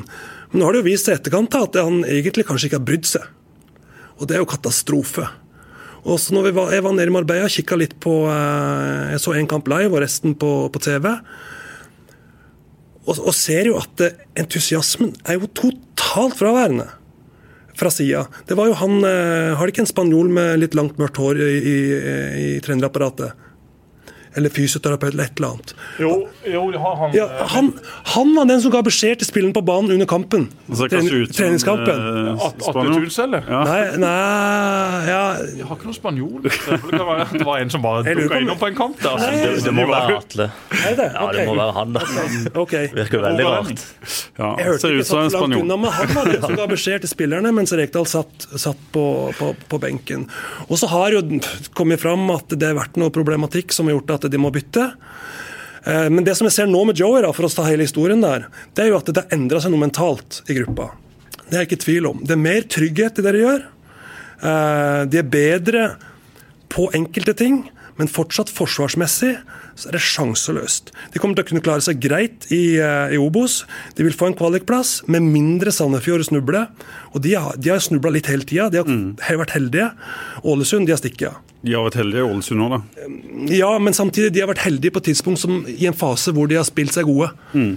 [0.53, 2.87] Men nå har det jo vist seg i etterkant at han egentlig kanskje ikke har
[2.87, 3.27] brydd seg.
[4.17, 5.27] Og det er jo katastrofe.
[6.07, 9.35] Og så når var, Jeg var nede i Marbella, kikka litt på eh, Jeg så
[9.35, 11.09] én kamp live og resten på, på TV.
[13.07, 14.03] Og, og ser jo at
[14.39, 16.87] entusiasmen er jo totalt fraværende
[17.77, 18.25] fra sida.
[18.49, 21.43] Det var jo han eh, Har de ikke en spanjol med litt langt, mørkt hår
[21.43, 21.77] i, i,
[22.43, 23.46] i trenerapparatet?
[24.37, 25.73] Eller fysioterapeut eller et eller annet.
[25.99, 26.11] Jo,
[26.45, 27.71] jo, han Ja, han,
[28.13, 30.47] han var den som ga beskjed til spilleren på banen under kampen.
[30.69, 31.89] Treningskampen.
[31.89, 33.41] eh, At- Atle?
[33.47, 33.63] Ja.
[33.65, 35.21] Nei, nei ja,
[35.57, 36.41] Jeg har ikke noen spanjol.
[36.45, 38.99] Det var en som bare dukka innom på en kamp.
[39.01, 39.17] der.
[39.17, 40.49] Nei, Det, det må være Atle.
[40.71, 41.07] Det?
[41.13, 42.05] Ja, det må være han, da.
[42.61, 42.87] Okay.
[42.93, 43.83] Virker veldig rart.
[44.37, 45.61] Ja, Jeg hørte ikke som så en langt spanjol.
[45.65, 49.03] unna, men han var den som ga beskjed til spillerne, mens Rekdal satt, satt på,
[49.37, 50.27] på, på benken.
[50.69, 51.21] Og så har jo
[51.77, 54.93] kommet fram at det har vært noe problematikk som har gjort at de må bytte.
[55.85, 58.21] Eh, Men det som jeg ser nå med Joey, da, for å ta hele historien
[58.21, 60.91] der, det er jo at det har endra seg noe mentalt i gruppa.
[61.47, 62.21] Det er jeg ikke i tvil om.
[62.27, 63.65] Det er mer trygghet i det de gjør.
[64.43, 65.95] Eh, De er bedre
[66.69, 69.37] på enkelte ting, men fortsatt forsvarsmessig
[69.77, 70.91] så er det sjanseløst.
[71.13, 73.63] De kommer til å kunne klare seg greit i, eh, i Obos.
[73.95, 76.67] De vil få en kvalikplass, med mindre Sandefjord snubler.
[77.15, 78.69] Og de har, de har snubla litt hele tida.
[78.69, 78.85] De har
[79.21, 79.91] har vært heldige.
[80.43, 81.33] Ålesund de har stikket.
[81.65, 82.79] De har vært heldige i Ålesund nå, da.
[83.55, 86.47] Ja, men samtidig de har vært heldige på et tidspunkt som, i en fase hvor
[86.49, 87.31] de har spilt seg gode.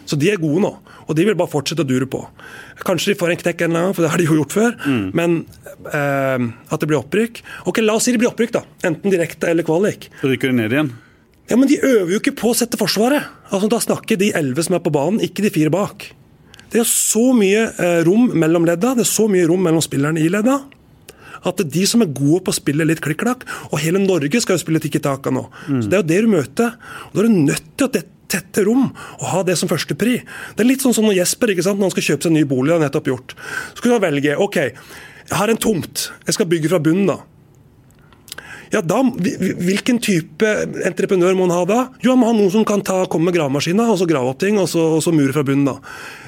[0.06, 0.70] Så de er gode nå,
[1.06, 2.20] og de vil bare fortsette å dure på.
[2.86, 4.76] Kanskje de får en knekk en eller annen, for det har de jo gjort før,
[5.16, 5.40] men
[5.90, 8.64] eh, at det blir opprykk Ok, La oss si det blir opprykk, da.
[8.88, 10.10] Enten direkte eller kvalik.
[10.20, 10.92] Så rykker de ned igjen.
[11.50, 13.24] Ja, Men de øver jo ikke på å sette Forsvaret.
[13.50, 16.12] Altså, Da snakker de elleve som er på banen, ikke de fire bak.
[16.70, 20.20] Det er så mye eh, rom mellom ledda, det er så mye rom mellom spillerne
[20.22, 20.60] i ledda,
[21.46, 24.62] at de som er gode på å spille litt klikk-klakk, og hele Norge skal jo
[24.64, 25.46] spille tikki taka nå.
[25.68, 26.74] Så Det er jo det du møter.
[27.10, 30.20] Og Da er du nødt til å tette rom og ha det som førstepri.
[30.54, 32.38] Det er litt sånn som når Jesper ikke sant, når han skal kjøpe seg en
[32.38, 33.34] ny bolig, har nettopp gjort.
[33.74, 34.56] Så kunne han velge ok,
[35.30, 37.18] jeg har en tomt, jeg skal bygge fra bunnen da.
[38.70, 40.46] Ja, da, Hvilken type
[40.86, 41.78] entreprenør må han ha da?
[42.04, 44.38] Jo, Han må ha noen som kan ta, komme med gravemaskina og så grave opp
[44.42, 45.66] ting og så, og så mure fra bunnen.
[45.66, 45.78] da.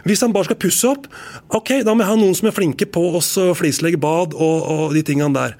[0.08, 1.06] Hvis han bare skal pusse opp,
[1.54, 3.22] ok, da må jeg ha noen som er flinke på å
[3.58, 5.54] flislegge bad og, og de tingene der.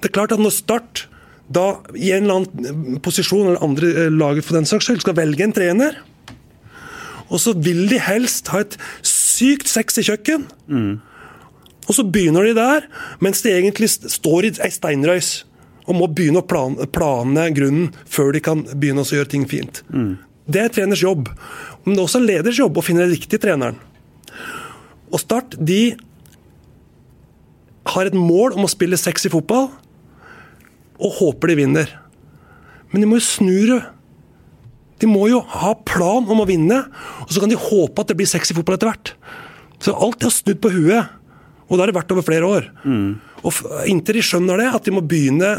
[0.00, 1.06] Det er klart at når Start
[1.52, 5.16] da i en eller annen posisjon eller andre eh, laget for den saks skyld skal
[5.18, 5.98] velge en trener,
[7.28, 10.46] og så vil de helst ha et sykt sexy kjøkken.
[10.68, 11.02] Mm.
[11.84, 12.86] Og så begynner de der,
[13.20, 15.42] mens de egentlig står i ei steinrøys
[15.84, 19.82] og må begynne å plane, plane, grunnen før de kan begynne å gjøre ting fint.
[19.92, 20.16] Mm.
[20.44, 21.28] Det er treners jobb.
[21.84, 23.78] Men det er også leders jobb å finne den riktige treneren.
[25.12, 25.94] Og Start de
[27.94, 29.68] har et mål om å spille sexy fotball,
[30.94, 31.90] og håper de vinner.
[32.92, 33.80] Men de må jo snu det.
[35.02, 36.84] De må jo ha plan om å vinne,
[37.26, 39.12] og så kan de håpe at det blir sexy fotball etter hvert.
[39.82, 41.12] Så alt er snudd på huet.
[41.68, 42.68] Og det har det vært over flere år.
[42.84, 43.08] Mm.
[43.44, 45.56] Og Inntil de skjønner det, at de må begynne,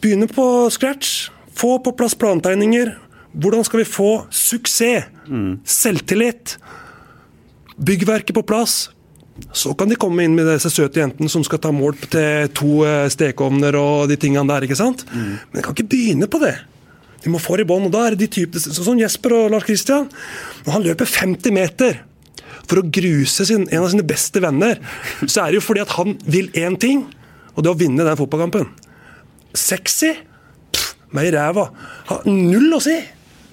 [0.00, 1.28] begynne på scratch.
[1.56, 2.94] Få på plass plantegninger.
[3.40, 5.10] Hvordan skal vi få suksess?
[5.28, 5.60] Mm.
[5.68, 6.56] Selvtillit.
[7.80, 8.88] Byggverket på plass.
[9.56, 12.82] Så kan de komme inn med disse søte jentene som skal ta mål til to
[12.84, 14.66] eh, stekeovner og de tingene der.
[14.66, 15.06] ikke sant?
[15.12, 15.30] Mm.
[15.38, 16.56] Men de kan ikke begynne på det.
[17.24, 17.86] De må få det i bånn.
[17.88, 20.08] Og da er det de typene, sånn som Jesper og Lars Kristian.
[20.66, 22.02] Når han løper 50 meter
[22.70, 24.78] for å gruse sin, en av sine beste venner,
[25.26, 27.08] så er det jo fordi at han vil én ting,
[27.56, 28.68] og det er å vinne den fotballkampen.
[29.58, 30.12] Sexy?
[30.70, 31.66] Pff, meg i ræva.
[32.10, 32.94] Har null å si.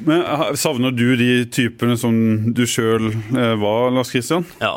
[0.06, 0.22] Men
[0.60, 2.14] Savner du de typene som
[2.54, 4.46] du sjøl eh, var, Lars Kristian?
[4.62, 4.76] Ja.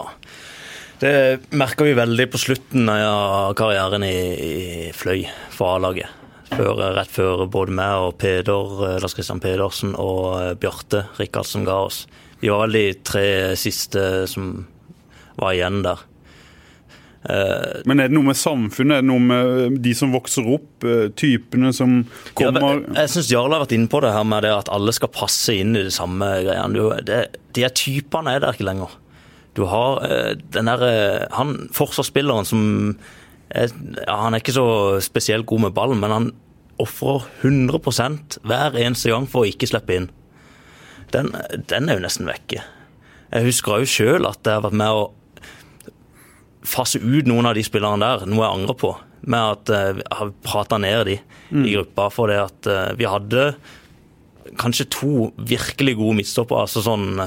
[1.01, 1.13] Det
[1.57, 4.55] merka vi veldig på slutten av karrieren i, i
[4.97, 6.09] Fløy for A-laget.
[6.51, 11.83] rett før både meg og Peder, eh, Lars Kristian Pedersen og eh, Bjarte Rikardsen ga
[11.85, 12.07] oss.
[12.41, 13.27] De var vel de tre
[13.61, 14.53] siste som
[15.41, 16.07] var igjen der.
[17.21, 20.71] Uh, Men er det noe med samfunnet, er det noe med de som vokser opp,
[20.87, 21.99] uh, typene som
[22.39, 24.71] kommer ja, Jeg, jeg syns Jarl har vært inne på det her med det at
[24.73, 26.87] alle skal passe inn i det samme greiene.
[27.05, 27.21] Det,
[27.57, 28.95] de her typene er der ikke lenger.
[29.59, 29.99] Du har
[30.55, 32.61] den derre Han forsvarsspilleren som
[33.51, 34.69] er, ja, Han er ikke så
[35.03, 36.31] spesielt god med ballen, men han
[36.81, 40.09] ofrer 100% hver eneste gang for å ikke slippe inn
[41.15, 41.33] den,
[41.71, 42.63] den er jo nesten vekke.
[43.31, 45.05] Jeg husker òg sjøl at jeg har vært med å
[46.67, 48.91] fase ut noen av de spillerne der, noe jeg angrer på.
[49.31, 51.63] Med at eh, jeg har prata ned de mm.
[51.63, 52.09] i gruppa.
[52.15, 53.53] For det at eh, vi hadde
[54.61, 57.23] kanskje to virkelig gode midtstoppere altså sånn,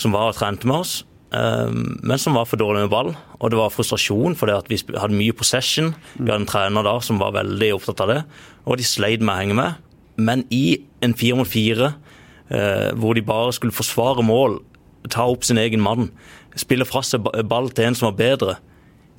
[0.00, 1.00] som var og trente med oss.
[1.30, 3.10] Men som var for dårlig med ball.
[3.38, 5.92] Og det var frustrasjon fordi at vi hadde mye possession.
[6.16, 8.22] Vi hadde en trener da som var veldig opptatt av det.
[8.64, 9.84] Og de sleit med å henge med.
[10.18, 12.09] Men i en fire mot fire Eh,
[12.50, 14.56] hvor de bare skulle forsvare mål,
[15.08, 16.08] ta opp sin egen mann,
[16.58, 18.56] spille fra seg ball til en som var bedre.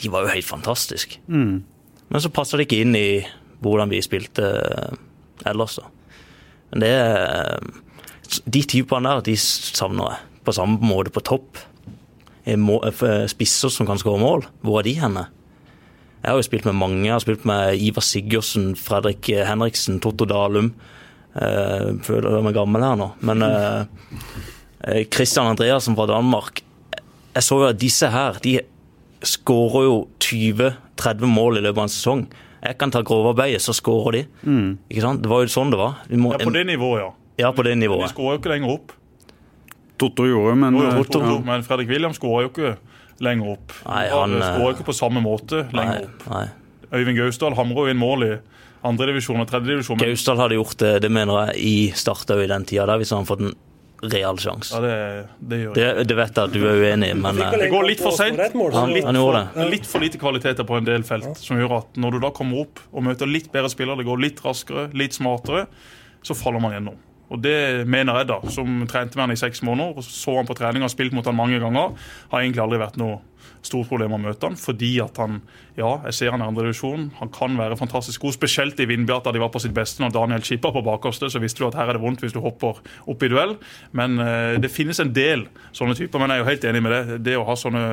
[0.02, 1.22] De var jo helt fantastiske.
[1.28, 1.62] Mm.
[2.12, 3.22] Men så passa det ikke inn i
[3.62, 5.00] hvordan vi spilte eh,
[5.52, 5.78] ellers.
[5.80, 5.88] da.
[6.72, 7.72] Men det er...
[8.48, 10.28] De typene der, de savner jeg.
[10.48, 11.60] På samme måte på topp.
[13.28, 14.46] Spisser som kan skåre mål.
[14.64, 15.26] Hvor er de henne?
[16.22, 17.04] Jeg har jo spilt med mange.
[17.04, 20.72] Jeg har spilt med Ivar Sigurdsen, Fredrik Henriksen, Totto Dalum.
[21.32, 23.08] Jeg eh, føler meg gammel her nå.
[23.24, 23.84] Men eh,
[24.84, 26.60] eh, Christian Andreassen fra Danmark
[27.32, 28.58] Jeg så jo at disse her de
[29.24, 32.24] skårer jo 20-30 mål i løpet av en sesong.
[32.62, 34.22] Jeg kan ta grovarbeidet, så skårer de.
[34.44, 34.72] Mm.
[34.90, 35.22] Ikke sant?
[35.22, 36.02] Det var jo sånn det var.
[36.10, 37.12] Må, ja, På det nivået, ja.
[37.42, 38.10] Ja, på det nivået.
[38.10, 38.96] De skårer jo ikke lenger opp.
[40.02, 41.38] Totto gjorde men, jo, Toto, ja.
[41.46, 42.74] men Fredrik William skårer jo ikke
[43.22, 43.76] lenger opp.
[43.86, 46.26] Nei, han skårer ikke på samme måte lenger nei, opp.
[46.34, 46.46] Nei.
[46.92, 48.32] Øyvind Gausdal hamrer jo inn mål i
[48.88, 50.00] andredivisjon og tredjedivisjon.
[50.02, 53.32] Gausdal hadde gjort det, det mener jeg, i Start i den tida, hvis han hadde
[53.32, 53.60] fått en
[54.02, 54.74] real sjanse.
[54.74, 55.84] Ja, det, det, gjør det.
[56.00, 58.18] Det, det vet jeg at du er uenig i, men Det eh, går litt for
[58.18, 58.40] seint.
[58.42, 62.34] Litt, litt, for lite kvaliteter på en del felt, som gjør at når du da
[62.36, 65.68] kommer opp og møter litt bedre spillere, det går litt raskere, litt smartere,
[66.26, 67.00] så faller man gjennom.
[67.32, 70.58] Og Det mener jeg, da, som trente med han i seks måneder, så han på
[70.58, 71.94] trening og har spilt mot han mange ganger,
[72.34, 73.22] har egentlig aldri vært noe
[73.64, 75.40] stort problem å møte han, fordi at han
[75.80, 77.08] ja, jeg ser han i andre divisjon.
[77.22, 80.02] Han kan være fantastisk god, spesielt i Vindbjart, da de var på sitt beste.
[80.04, 82.42] Når Daniel chippa på bakerste, så visste du at her er det vondt hvis du
[82.44, 83.56] hopper opp i duell.
[83.96, 86.20] Men uh, det finnes en del sånne typer.
[86.20, 87.20] Men jeg er jo helt enig med det.
[87.30, 87.84] Det å ha sånne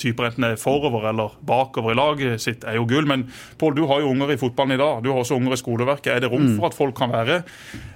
[0.00, 3.08] typer, enten det er forover eller bakover i laget sitt, er jo gull.
[3.10, 3.26] Men
[3.58, 5.02] Pål, du har jo unger i fotballen i dag.
[5.02, 6.12] Du har også unger i skoleverket.
[6.14, 6.54] Er det rom mm.
[6.58, 7.42] for at folk kan være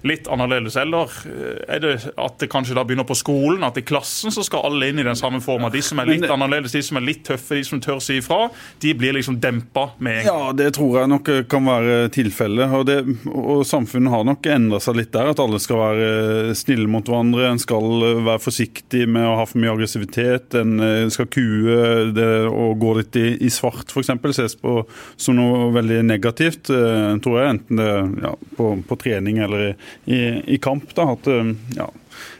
[0.06, 0.76] litt annerledes?
[0.82, 4.44] Eller eh, er det at det kanskje da begynner på skolen, at i klassen så
[4.46, 5.70] skal alle inn i den samme forma?
[5.72, 6.74] De som er litt annerledes.
[6.74, 8.46] De som er litt tøffe, de som tør si ifra,
[8.82, 10.42] de blir liksom dempa med en gang.
[10.46, 12.74] Ja, det tror jeg nok kan være tilfellet.
[12.76, 15.32] Og, og samfunnet har nok endra seg litt der.
[15.32, 17.48] At alle skal være snille mot hverandre.
[17.50, 17.86] En skal
[18.26, 20.56] være forsiktig med å ha for mye aggressivitet.
[20.58, 24.12] En eh, skal kue det å gå litt i, i svart, f.eks.
[24.36, 24.80] Ses på
[25.16, 27.54] som noe veldig negativt, eh, tror jeg.
[27.56, 27.90] Enten det
[28.24, 30.20] ja, på, på, trening eller i,
[30.56, 30.90] i kamp.
[30.96, 31.88] Da, at eh, ja,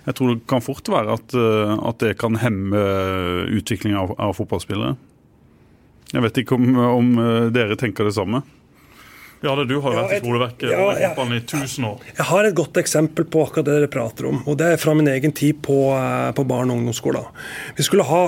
[0.09, 2.81] jeg tror det kan fort være at, at det kan hemme
[3.59, 4.95] utviklinga av, av fotballspillere.
[6.13, 7.09] Jeg vet ikke om, om,
[7.55, 8.43] dere tenker det samme?
[9.45, 12.05] Ja, det, Du har jo vært i skoleverket ja, og fotballen i tusen år.
[12.17, 14.39] Jeg har et godt eksempel på akkurat det dere prater om.
[14.47, 15.77] og Det er fra min egen tid på,
[16.37, 17.27] på barne- og ungdomsskolen.
[17.77, 18.23] Vi skulle ha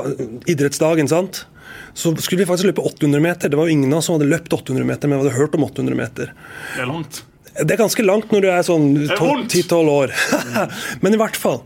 [0.51, 1.47] idrettsdagen, sant.
[1.97, 3.49] Så skulle vi faktisk løpe 800 meter.
[3.49, 5.57] Det var jo ingen av oss som hadde løpt 800 meter, men vi hadde hørt
[5.57, 6.35] om 800 meter.
[6.77, 7.23] Det er langt.
[7.59, 10.13] Det er ganske langt når du er sånn 10-12 år.
[11.03, 11.65] Men i hvert fall.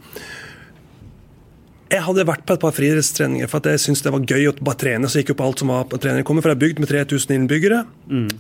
[1.93, 4.55] Jeg hadde vært på et par friidrettstreninger for at jeg syntes det var gøy å
[4.65, 5.11] bare trene.
[5.13, 6.23] så gikk jo på alt som var på trening.
[6.23, 7.83] Jeg kommer fra ei bygd med 3000 innbyggere.
[8.09, 8.31] Mm.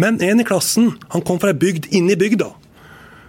[0.00, 2.48] Men en i klassen han kom fra ei bygd inni bygda,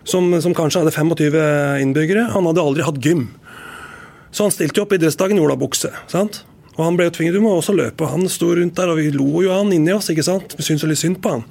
[0.08, 2.30] som, som, kanskje hadde 25 innbyggere.
[2.32, 3.28] Han hadde aldri hatt gym.
[4.32, 5.92] Så han stilte jo opp idrettsdagen i olabukse.
[6.08, 6.46] sant?
[6.74, 8.08] Og han ble jo tvinget, du må også løpe.
[8.10, 10.10] Han sto rundt der, og vi lo jo av han inni oss.
[10.10, 10.56] ikke sant?
[10.58, 11.44] Vi syntes litt synd på han.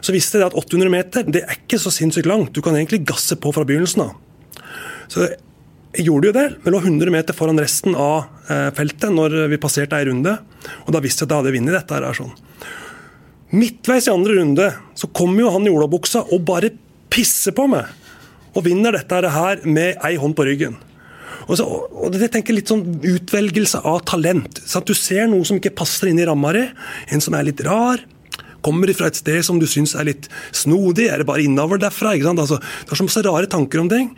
[0.00, 2.56] Så visste jeg at 800 meter det er ikke så sinnssykt langt.
[2.56, 4.16] Du kan egentlig gasse på fra begynnelsen av.
[5.12, 5.36] Så jeg
[6.02, 6.46] gjorde jo det.
[6.64, 10.36] Vi lå 100 meter foran resten av eh, feltet når vi passerte ei runde.
[10.86, 12.00] Og da visste jeg at jeg hadde vunnet dette.
[12.00, 12.32] her sånn.
[13.54, 16.72] Midtveis i andre runde så kommer jo han i olabuksa og bare
[17.12, 17.86] pisser på meg.
[18.54, 20.78] Og vinner dette her med ei hånd på ryggen.
[21.44, 24.62] Og, så, og det tenker litt sånn utvelgelse av talent.
[24.64, 26.64] Så at Du ser noe som ikke passer inn i ramma di.
[27.12, 28.02] En som er litt rar.
[28.64, 31.10] Kommer fra et sted som du syns er litt snodig.
[31.10, 32.14] Er det bare innover derfra?
[32.16, 32.32] ikke?
[32.32, 34.14] Altså, det er så masse rare tanker om ting.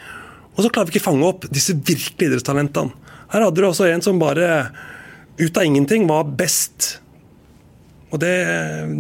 [0.57, 3.05] Og så klarer vi ikke fange opp disse virkelige idrettstalentene.
[3.33, 4.71] Her hadde du også en som bare
[5.37, 6.97] ut av ingenting var best.
[8.15, 8.33] Og det,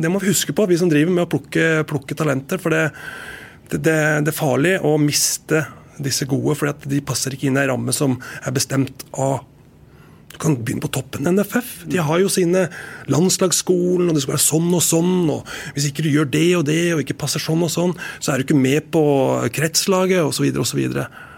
[0.03, 2.61] det, må vi huske på, vi som driver med å plukke, plukke talenter.
[2.61, 2.85] For det,
[3.73, 5.65] det, det, er farlig å miste
[6.03, 9.47] disse gode, for de passer ikke inn i ei ramme som er bestemt av
[10.37, 11.87] du kan begynne på toppen NFF.
[11.89, 12.67] De har jo sine
[13.09, 15.15] landslagsskolen, og det skal være sånn og sånn.
[15.33, 18.35] og Hvis ikke du gjør det og det, og ikke passer sånn og sånn, så
[18.35, 19.05] er du ikke med på
[19.57, 20.51] kretslaget, osv.
[20.61, 20.83] osv.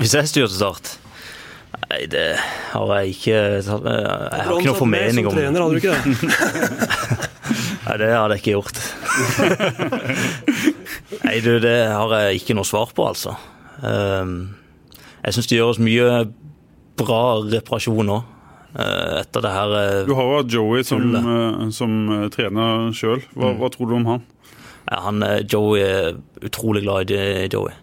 [0.00, 0.94] Hvis jeg styrte Start?
[1.90, 2.36] Nei, det
[2.72, 5.36] har jeg ikke Jeg har ikke noe formening om.
[5.36, 6.02] Trener, hadde du ikke det?
[7.86, 8.78] Nei, det hadde jeg ikke gjort.
[11.26, 13.34] Nei, du, det har jeg ikke noe svar på, altså.
[13.84, 14.36] Ehm,
[15.24, 16.22] jeg syns det gjøres mye
[17.00, 18.22] bra reparasjon nå.
[18.72, 21.90] Eh, etter det her eh, Du har jo hatt Joey som, eh, som
[22.32, 23.20] trener sjøl.
[23.34, 23.58] Hva, mm.
[23.60, 24.22] hva, tror du om han?
[24.86, 27.74] Ja, han Joey er utrolig glad i Joey.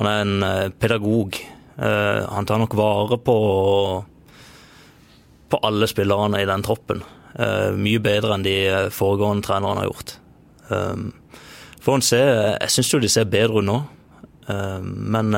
[0.00, 1.36] Han er en pedagog
[1.80, 3.36] Eh, han tar nok vare på,
[5.48, 7.02] på alle spillerne i den troppen.
[7.34, 8.56] Eh, mye bedre enn de
[8.92, 10.16] foregående trenerne har gjort.
[11.80, 13.78] Får en se Jeg syns jo de ser bedre ut nå,
[14.86, 15.32] men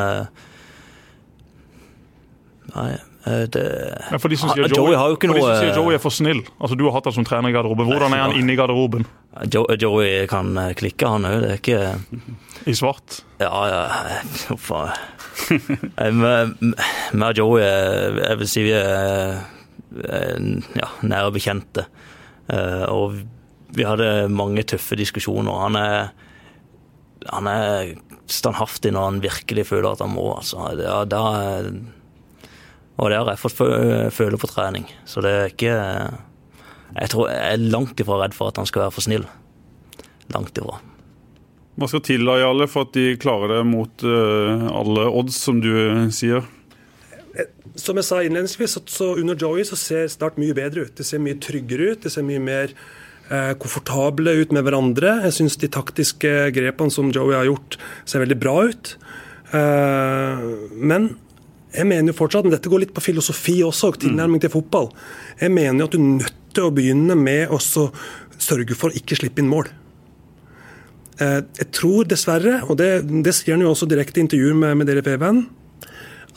[2.73, 2.91] Nei,
[3.23, 6.13] det sier Joey, Joey, har jo ikke noe, for de som sier Joey er for
[6.13, 6.43] snill.
[6.59, 7.89] Altså Du har hatt han som trener i garderoben.
[7.89, 9.07] Hvordan er han inne i garderoben?
[9.49, 11.39] Joey kan klikke, han òg.
[11.41, 11.81] Det er ikke
[12.71, 13.23] I svart?
[13.41, 13.83] Ja, ja.
[14.55, 14.85] Uff Vi
[17.17, 19.41] og Joey jeg vil si vi er
[20.77, 21.87] ja, nære bekjente.
[22.53, 23.19] Eh, og
[23.73, 25.53] vi hadde mange tøffe diskusjoner.
[25.65, 26.13] Han er,
[27.29, 27.95] han er
[28.31, 30.29] standhaftig når han virkelig føler at han må.
[30.37, 30.69] Altså.
[30.79, 31.23] Det, da,
[32.99, 33.63] og det har jeg fått
[34.15, 34.87] føle på trening.
[35.09, 35.79] Så det er ikke
[36.97, 39.29] Jeg tror jeg er langt ifra redd for at han skal være for snill.
[40.35, 40.81] Langt ifra.
[41.81, 45.63] Hva skal til da, Jarle, for at de klarer det mot uh, alle odds, som
[45.65, 45.73] du
[46.13, 46.45] sier?
[47.81, 50.97] Som jeg sa innledningsvis, så, under Joey så ser Start mye bedre ut.
[50.99, 52.03] Det ser mye tryggere ut.
[52.05, 52.75] Det ser mye mer
[53.33, 55.15] eh, komfortable ut med hverandre.
[55.25, 58.93] Jeg syns de taktiske grepene som Joey har gjort, ser veldig bra ut.
[59.57, 60.45] Eh,
[60.77, 61.09] men
[61.73, 64.91] jeg mener jo fortsatt, men dette går litt på filosofi også, og tilnærming til fotball.
[65.41, 68.99] Jeg mener jo at du er nødt til å begynne med å sørge for å
[68.99, 69.71] ikke slippe inn mål.
[71.21, 72.91] Eh, jeg tror dessverre, og det,
[73.25, 75.45] det sier han jo også direkte i intervjuer med, med dere PV-en,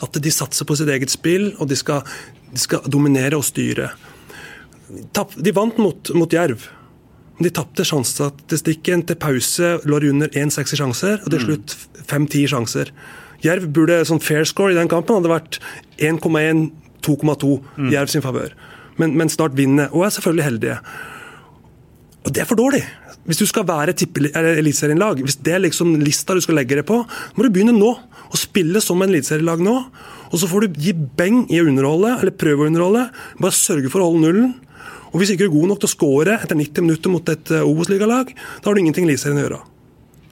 [0.04, 2.04] at de satser på sitt eget spill, og de skal,
[2.52, 3.90] de skal dominere og styre.
[4.86, 6.68] De vant mot, mot Jerv.
[7.40, 11.46] De tapte sjansestatistikken til pause, lå under 1,60 sjanser, og til mm.
[11.46, 11.76] slutt
[12.12, 12.92] 5-10 sjanser.
[13.44, 15.58] Jerv burde, sånn fair score i den kampen hadde vært
[16.00, 16.68] 1,1,
[17.04, 17.90] 2,2 mm.
[17.92, 18.54] Jerv sin favør.
[19.00, 20.78] Men, men, snart vinner, og er selvfølgelig heldige.
[22.26, 22.82] Og det er for dårlig.
[23.26, 23.94] Hvis du skal være
[24.56, 27.92] eliteserielag, hvis det er liksom lista du skal legge deg på, må du begynne nå.
[28.26, 29.74] Å spille som en eliteserielag nå.
[30.32, 33.06] Og så får du gi beng i å underholde, eller prøve å underholde.
[33.42, 34.54] Bare sørge for å holde nullen.
[35.12, 37.54] Og Hvis ikke du er god nok til å skåre etter 90 minutter mot et
[37.54, 39.60] uh, Obos-ligalag, da har du ingenting i Eliteserien å gjøre.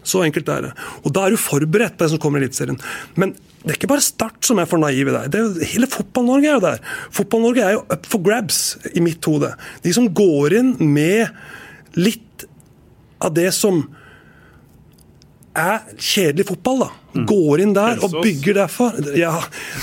[0.05, 0.73] Så enkelt er det.
[1.03, 2.79] Og Da er du forberedt på det som kommer i Eliteserien.
[3.17, 3.35] Men
[3.65, 5.29] det er ikke bare Start som er for naive der.
[5.33, 6.81] Det er jo, hele Fotball-Norge er jo der.
[7.17, 9.55] Fotball-Norge er jo up for grabs i mitt hode.
[9.85, 11.33] De som går inn med
[11.97, 12.45] litt
[13.25, 13.87] av det som
[15.55, 16.91] er kjedelig fotball, da.
[17.15, 17.27] Mm.
[17.31, 18.97] Går inn der og bygger derfor.
[19.17, 19.37] Ja,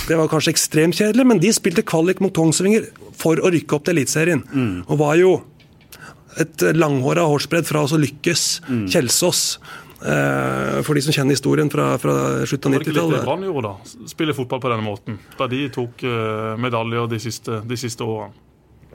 [0.10, 3.88] det var kanskje ekstremt kjedelig, men de spilte kvalik mot Kongsvinger for å rykke opp
[3.88, 4.44] til Eliteserien.
[4.52, 4.74] Mm.
[4.92, 5.38] Og var jo
[6.40, 8.46] et langhåra hårsbredd fra å lykkes.
[8.68, 8.84] Mm.
[8.92, 9.46] Kjelsås.
[10.02, 12.14] Eh, for de som kjenner historien fra, fra
[12.50, 12.86] slutten av 90-tallet.
[12.86, 14.08] Var det ikke litt det Brann gjorde, da?
[14.10, 15.20] Spille fotball på denne måten.
[15.38, 18.34] Da de tok uh, medaljer de siste, de siste årene.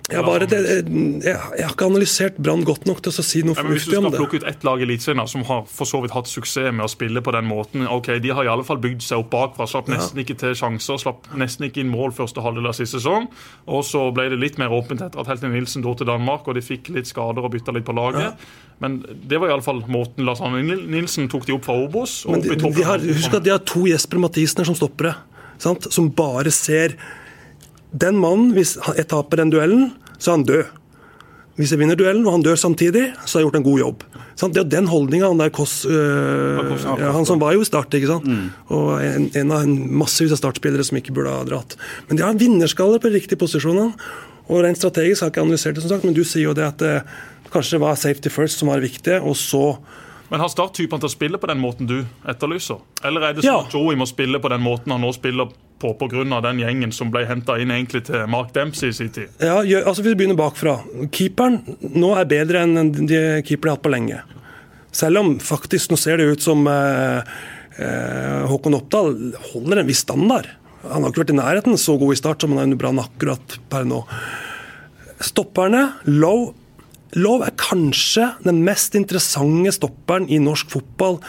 [0.06, 0.82] Jeg, bare, det, jeg,
[1.26, 3.72] jeg, har ikke analysert Brann godt nok til å si noe fornuftig om det.
[3.74, 6.30] Hvis du skal plukke ut ett lag i Eliteserien som har for så vidt hatt
[6.30, 9.24] suksess med å spille på den måten ok, De har i alle fall bygd seg
[9.24, 12.78] opp bakfra, slapp nesten ikke til sjanser, slapp nesten ikke inn mål første halvdel av
[12.78, 13.26] siste sesong.
[13.66, 16.54] Og så ble det litt mer åpent etter at Helten Nilsen dro til Danmark, og
[16.54, 18.30] de fikk litt skader og bytta litt på laget.
[18.30, 18.62] Ja.
[18.84, 22.20] Men det var iallfall måten Lars Arne Nilsen tok de opp fra Obos.
[22.30, 25.16] Men de, de har, husk at de har to Jesper Mathisen som stoppere,
[25.58, 25.90] sant?
[25.90, 26.94] som bare ser
[27.92, 30.82] den mannen, hvis jeg taper den duellen så er han død.
[31.56, 34.02] Hvis jeg vinner duellen og han dør samtidig, så har jeg gjort en god jobb.
[34.36, 38.10] Det er den holdninga han der Koss øh, Han som var jo i Start, ikke
[38.10, 38.26] sant.
[38.28, 38.50] Mm.
[38.76, 41.78] Og en, en, av en massevis av startspillere som ikke burde ha dratt.
[42.08, 43.94] Men de har en vinnerskalle på de riktige posisjonene.
[44.52, 46.66] Og rent strategisk har jeg ikke analysert det, som sagt, men du sier jo det
[46.68, 46.98] at det,
[47.54, 49.70] kanskje det var safety first som var viktig, og så
[50.26, 52.80] men har Start-typene til å spille på den måten du etterlyser?
[53.06, 53.60] Eller er det sånn ja.
[53.62, 56.40] at Joey må spille på den måten han nå spiller på pga.
[56.40, 59.28] den gjengen som ble henta inn egentlig til Mark Dempsey i sin tid?
[59.38, 60.78] Ja, altså Vi begynner bakfra.
[61.12, 64.22] Keeperen nå er bedre enn de keeperne har hatt på lenge.
[64.92, 67.20] Selv om faktisk nå ser det ut som eh,
[67.76, 69.12] eh, Håkon Oppdal
[69.52, 70.48] holder en viss standard.
[70.86, 73.02] Han har ikke vært i nærheten så god i start som han er under Brann
[73.02, 74.04] akkurat per nå.
[75.20, 76.54] Stopperne, Low
[77.16, 81.20] Low er kanskje den mest interessante stopperen i norsk fotball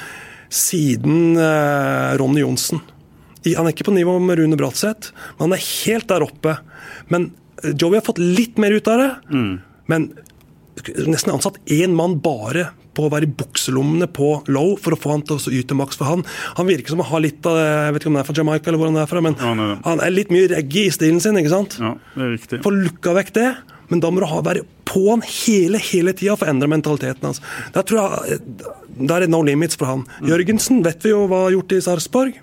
[0.51, 2.81] siden eh, Ronny Johnsen.
[3.55, 6.57] Han er ikke på nivå med Rune Bratseth, men han er helt der oppe.
[7.13, 7.31] Men
[7.63, 9.11] eh, Joey har fått litt mer ut av det.
[9.31, 9.53] Mm.
[9.91, 10.09] Men
[11.07, 15.13] nesten ansatt én mann bare på å være i bukselommene på Low for å få
[15.13, 16.25] han til å yte maks for han.
[16.57, 18.71] Han virker som å ha litt av Jeg vet ikke om han er fra Jamaica
[18.71, 19.75] eller hvor han er fra, men ja, han, er.
[19.85, 21.77] han er litt mye reggae i stilen sin, ikke sant?
[21.81, 22.61] Ja, det er riktig.
[22.65, 23.51] Få lukka vekk det.
[23.87, 27.29] Men da må du ha, være på han hele hele tida for å endre mentaliteten
[27.29, 27.39] hans.
[27.75, 28.41] Der tror jeg,
[28.97, 30.03] der er no limits for han.
[30.17, 30.31] Mm.
[30.31, 32.41] Jørgensen vet vi jo hva har gjort i Sarpsborg.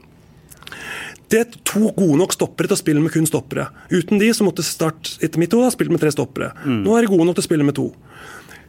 [1.33, 3.68] Det er to gode nok stoppere til å spille med kun stoppere.
[3.91, 6.53] Uten de så måtte Start etter mitt hode ha spilt med tre stoppere.
[6.64, 6.83] Mm.
[6.85, 7.89] Nå er de gode nok til å spille med to.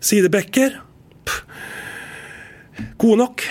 [0.03, 0.79] Sidebacker
[3.01, 3.45] gode nok.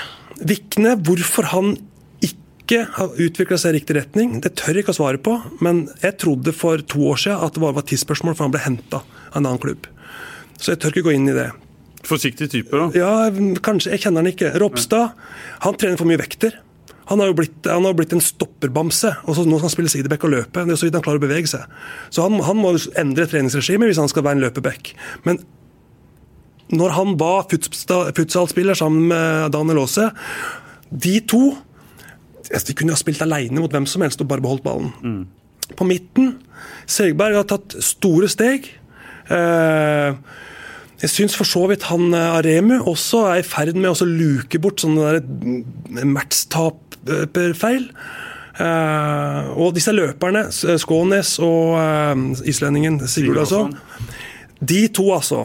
[0.44, 1.76] Vikne, hvorfor han
[2.24, 5.36] ikke har utvikla seg i riktig retning, det tør jeg ikke å svare på.
[5.64, 8.64] Men jeg trodde for to år siden at det bare var tidsspørsmål for han ble
[8.64, 9.88] henta av en annen klubb.
[10.59, 11.50] Så jeg tør ikke gå inn i det.
[12.05, 12.88] Forsiktig type, da?
[12.96, 13.12] Ja,
[13.64, 13.94] kanskje.
[13.94, 14.52] Jeg kjenner han ikke.
[14.61, 15.14] Ropstad
[15.64, 16.59] han trener for mye vekter.
[17.11, 19.11] Han har jo blitt, han har blitt en stopperbamse.
[19.24, 20.64] og så Nå skal han spille sideback og løpe.
[20.64, 21.68] Det er så vidt han klarer å bevege seg.
[22.14, 24.94] Så han, han må endre treningsregimet hvis han skal være en løpeback.
[25.28, 25.42] Men
[26.72, 30.09] når han var futsalspiller sammen med Daniel Aase
[30.90, 31.44] De to
[32.44, 34.90] de kunne ha spilt alene mot hvem som helst og bare beholdt ballen.
[35.00, 35.74] Mm.
[35.78, 36.34] På midten
[36.86, 38.68] Segberg har tatt store steg.
[39.32, 40.18] Eh,
[41.00, 44.61] jeg syns for så vidt han eh, Aremu også er i ferd med å luke
[44.62, 46.84] bort sånne matchtap
[47.59, 47.90] feil.
[48.55, 50.44] Uh, og disse løperne,
[50.78, 53.64] Skånes og uh, islendingen Sigurd, altså.
[54.62, 55.42] De to, altså.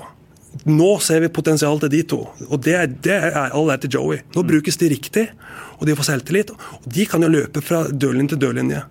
[0.70, 2.20] Nå ser vi potensial til de to.
[2.50, 4.22] Og det, det er all ære til Joey.
[4.36, 4.52] Nå mm.
[4.52, 5.26] brukes de riktig,
[5.78, 6.54] og de får selvtillit.
[6.54, 8.84] Og de kan jo løpe fra dørlinje til dørlinje.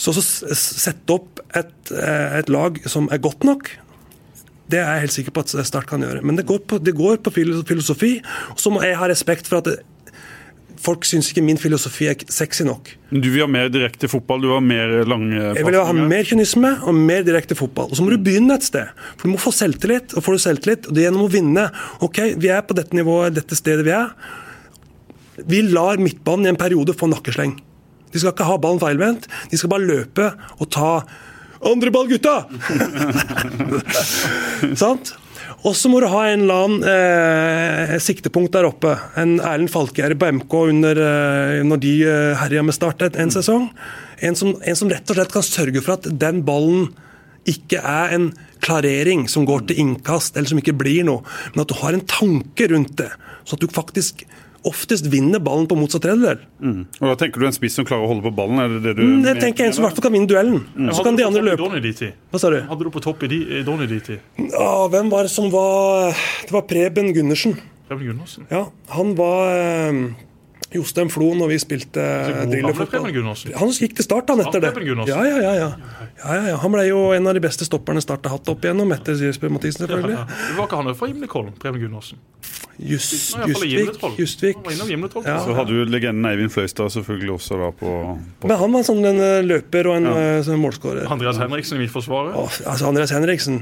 [0.00, 3.68] Så å sette opp et, eh, et, lag som er godt nok,
[4.70, 6.22] det er jeg helt sikker på at Start kan gjøre.
[6.22, 7.32] Men det går på, det går på
[7.66, 8.12] filosofi.
[8.54, 9.82] Og så må jeg ha respekt for at
[10.80, 12.90] folk syns ikke min filosofi er sexy nok.
[13.10, 16.28] Du vil ha mer direkte fotball, du vil ha mer lange Jeg vil ha mer
[16.28, 17.90] kynisme og mer direkte fotball.
[17.90, 18.92] Og så må du begynne et sted.
[19.16, 21.66] For du må få selvtillit, og får du selvtillit, og det er gjennom å vinne.
[22.06, 24.14] Ok, vi er på dette nivået, dette stedet vi er.
[25.40, 27.58] Vi lar midtbanen i en periode få nakkesleng.
[28.10, 30.94] De skal ikke ha ballen feilvendt, de skal bare løpe og ta
[31.60, 32.46] andre ball, gutta!
[34.82, 35.12] Sant?
[35.60, 38.94] Og så må du ha en eller annen eh, siktepunkt der oppe.
[39.20, 43.34] En Erlend Falkgjerde på MK under, eh, når de eh, herja med Start en, en
[43.34, 43.68] sesong.
[44.24, 46.88] En som, en som rett og slett kan sørge for at den ballen
[47.48, 48.30] ikke er en
[48.64, 52.08] klarering som går til innkast, eller som ikke blir noe, men at du har en
[52.08, 53.10] tanke rundt det.
[53.44, 54.24] Så at du faktisk
[54.68, 56.42] oftest vinner ballen på motsatt tredjedel.
[56.60, 56.84] Mm.
[57.00, 58.60] Og da tenker du en spiss som klarer å holde på ballen?
[58.60, 59.02] er det det du...
[59.06, 60.62] Mm, jeg tenker en som i hvert fall kan vinne duellen.
[60.76, 60.92] Mm.
[60.96, 62.10] Så kan de andre løpe.
[62.30, 62.58] Hva sa du?
[62.68, 64.00] Hadde du på topp i, Donny DT.
[64.06, 64.48] tid?
[64.52, 67.56] Ja, hvem var det som var Det var Preben Gundersen.
[67.88, 68.48] Preben Gundersen?
[68.52, 70.02] Ja, han var eh,
[70.74, 72.04] Jostein Flo når vi spilte
[72.50, 73.08] drillerfotball.
[73.58, 74.72] Han gikk til start han etter det.
[75.10, 75.70] Ja, ja, ja, ja.
[76.22, 78.92] ja, ja Han ble jo en av de beste stopperne Start har hatt opp igjennom
[78.94, 80.20] etter Jesper Mathisen, selvfølgelig.
[80.30, 82.22] Det var ikke han fra Gimlekollen, Preben Gundersen?
[82.80, 83.34] Just,
[84.16, 84.62] Justvik.
[84.64, 87.90] Så hadde du legenden Eivind Fløystad selvfølgelig også da på,
[88.40, 90.22] på Men han var sånn en eh, løper og en ja.
[90.46, 91.10] sånn målskårer.
[91.12, 92.38] Andreas Henriksen i Midtforsvaret?
[92.40, 93.60] altså Andreas Henriksen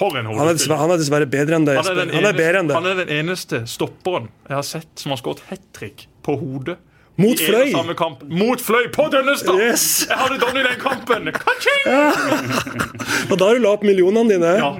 [0.00, 1.76] for en han, er han er dessverre bedre enn det.
[1.76, 2.76] Han er, han er, bedre enn det.
[2.78, 6.78] han er den eneste stopperen jeg har sett som har skåret hat trick på hodet.
[7.20, 7.74] Mot Fløy!
[8.32, 9.58] Mot Fløy på Dønnestad!
[9.60, 10.06] Yes.
[10.08, 11.28] Jeg hadde Donny den kampen!
[11.84, 12.06] Ja.
[13.30, 14.54] Og da har du la opp millionene dine.
[14.56, 14.70] Ja.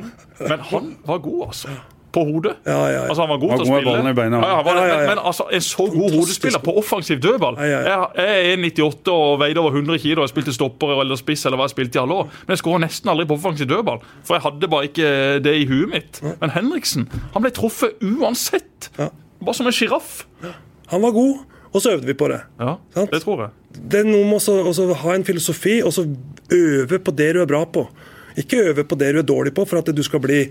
[0.41, 1.75] Men han var god, altså
[2.13, 2.57] på hodet.
[2.67, 3.03] Ja, ja, ja.
[3.07, 4.15] Altså Han var god til å spille.
[4.21, 4.81] Beina, men,
[5.11, 9.63] men, altså, en så god hodespiller på offensiv dødball Jeg, jeg er 98 og veide
[9.63, 12.19] over 100 kg og jeg spilte stopper eller spiss eller hva jeg spilte i alle
[12.23, 12.33] år.
[12.47, 15.13] Men jeg skåra nesten aldri på offensiv dødball, for jeg hadde bare ikke
[15.45, 16.21] det i huet mitt.
[16.43, 18.91] Men Henriksen han ble truffet uansett.
[18.97, 20.25] Bare som en sjiraff.
[20.91, 22.41] Han var god, og så øvde vi på det.
[22.61, 23.57] Ja, det tror jeg.
[23.71, 26.09] Det er noe med å ha en filosofi og så
[26.51, 27.87] øve på det du er bra på.
[28.41, 30.45] Ikke øve på det du er dårlig på for at du skal bli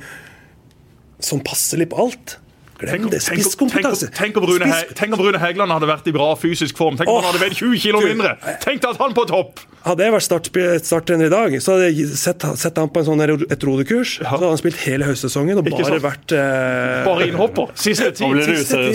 [1.20, 2.38] som passer litt på alt.
[2.80, 3.20] Glem det.
[3.24, 4.08] Spisskompetanse.
[4.16, 6.96] Tenk, om Rune, tenk om Rune Hægeland hadde vært i bra fysisk form.
[7.00, 8.36] Tenk om oh, han hadde veid 20 kg mindre.
[8.64, 9.66] Tenk deg at han på topp!
[9.80, 13.06] Hadde jeg vært starttrener start i dag, så hadde jeg sett, sett han på en
[13.08, 14.18] sånn et rodekurs.
[14.20, 14.26] Ja.
[14.26, 16.98] Så hadde han spilt hele høstsesongen og bare vært eh...
[17.08, 17.72] Bare innhopper.
[17.80, 18.42] Siste tid.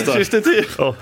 [0.05, 0.75] Siste tid.
[0.85, 0.93] Oh,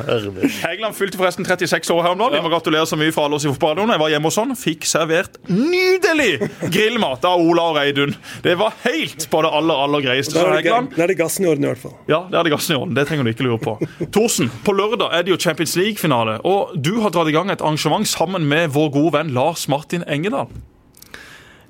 [0.63, 2.39] Hægeland fylte forresten 36 år her om dagen.
[2.39, 3.91] Jeg må gratulere så mye for alle oss i fotballen.
[3.91, 6.31] Jeg var hjemme hos han, fikk servert nydelig
[6.63, 8.15] grillmat av Ola og Reidun.
[8.47, 10.39] Det var helt på det aller, aller greieste.
[10.39, 11.99] Da er er det gassen i orden, i hvert fall.
[12.11, 13.77] Ja, det er det gassen i Det trenger du ikke lure på.
[14.15, 16.39] Thorsen, på lørdag er det jo Champions League-finale.
[16.49, 20.05] Og du har dratt i gang et arrangement sammen med vår gode venn Lars Martin
[20.09, 20.51] Engedal.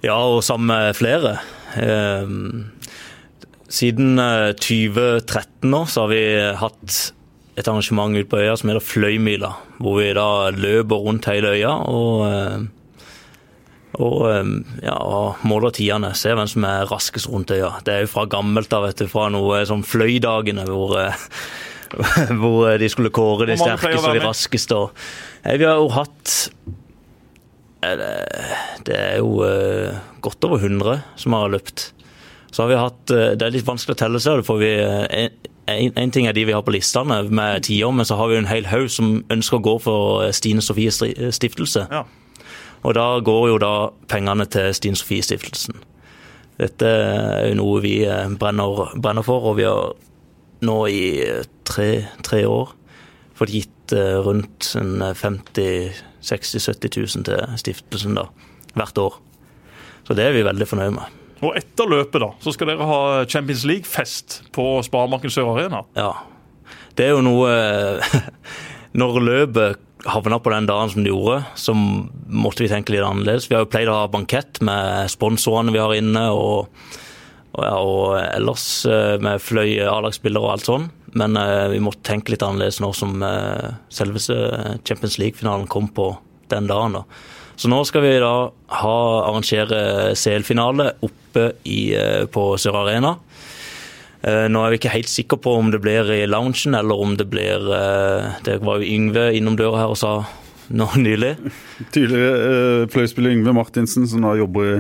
[0.03, 1.36] Ja, og sammen med flere.
[1.78, 2.70] Ehm,
[3.70, 4.18] siden
[4.59, 6.22] 2013 eh, så har vi
[6.59, 7.00] hatt
[7.57, 9.53] et arrangement ute på øya som heter Fløymila.
[9.78, 12.64] Hvor vi da løper rundt hele øya og eh,
[14.01, 14.24] og
[14.80, 14.97] ja,
[15.45, 16.12] måler tidene.
[16.16, 17.74] Ser hvem som er raskest rundt øya.
[17.84, 21.26] Det er jo fra gammelt av, vet du, fra noe sånn Fløydagene hvor, eh,
[22.40, 24.78] hvor de skulle kåre de sterkeste og de raskeste.
[25.45, 26.36] Vi har jo hatt
[27.82, 31.90] Det er jo eh, godt over 100 som har løpt.
[32.53, 35.93] Så har vi hatt eh, Det er litt vanskelig å telle seg, for vi en,
[35.95, 38.49] en, ting er de vi har på listene med tiår, men så har vi en
[38.49, 40.99] hel haug som ønsker å gå for Stine Sofies
[41.36, 41.86] stiftelse.
[41.93, 42.07] Ja.
[42.82, 43.74] Og da går jo da
[44.10, 45.78] pengene til Stine Sofie-stiftelsen.
[46.60, 49.94] Dette er jo noe vi eh, brenner, brenner, for, og vi har
[50.66, 51.90] nå i eh, tre,
[52.26, 52.74] tre år
[53.38, 58.28] fått gitt eh, rundt 50 60 70 000 til stiftelsen da,
[58.78, 59.16] hvert år.
[60.06, 61.18] Så det er vi veldig fornøyd med.
[61.42, 65.82] Og etter løpet da, så skal dere ha Champions League-fest på Sparebanken Sør Arena?
[65.98, 66.12] Ja.
[66.94, 67.50] Det er jo noe
[69.00, 73.48] Når løpet havna på den dagen som de gjorde, så måtte vi tenke litt annerledes.
[73.50, 76.72] Vi har jo pleid å ha bankett med sponsorene vi har inne, og,
[77.53, 80.88] og, ja, og ellers eh, med fløy A-lagsspillere og alt sånn.
[81.18, 84.36] Men uh, vi måtte tenke litt annerledes nå som uh, selveste
[84.80, 86.14] Champions League-finalen kom på
[86.48, 86.96] den dagen.
[86.96, 87.03] da.
[87.61, 88.94] Så nå skal vi da ha,
[89.28, 93.18] arrangere CL-finale oppe i, uh, på Sør Arena.
[94.22, 97.16] Eh, nå er vi ikke helt sikre på om det blir i loungen eller om
[97.18, 100.12] det blir eh, Det var jo Yngve innom døra her og sa
[100.72, 101.32] nå nylig.
[101.92, 104.76] Tidligere uh, fløyspiller Yngve Martinsen, som da jobber i,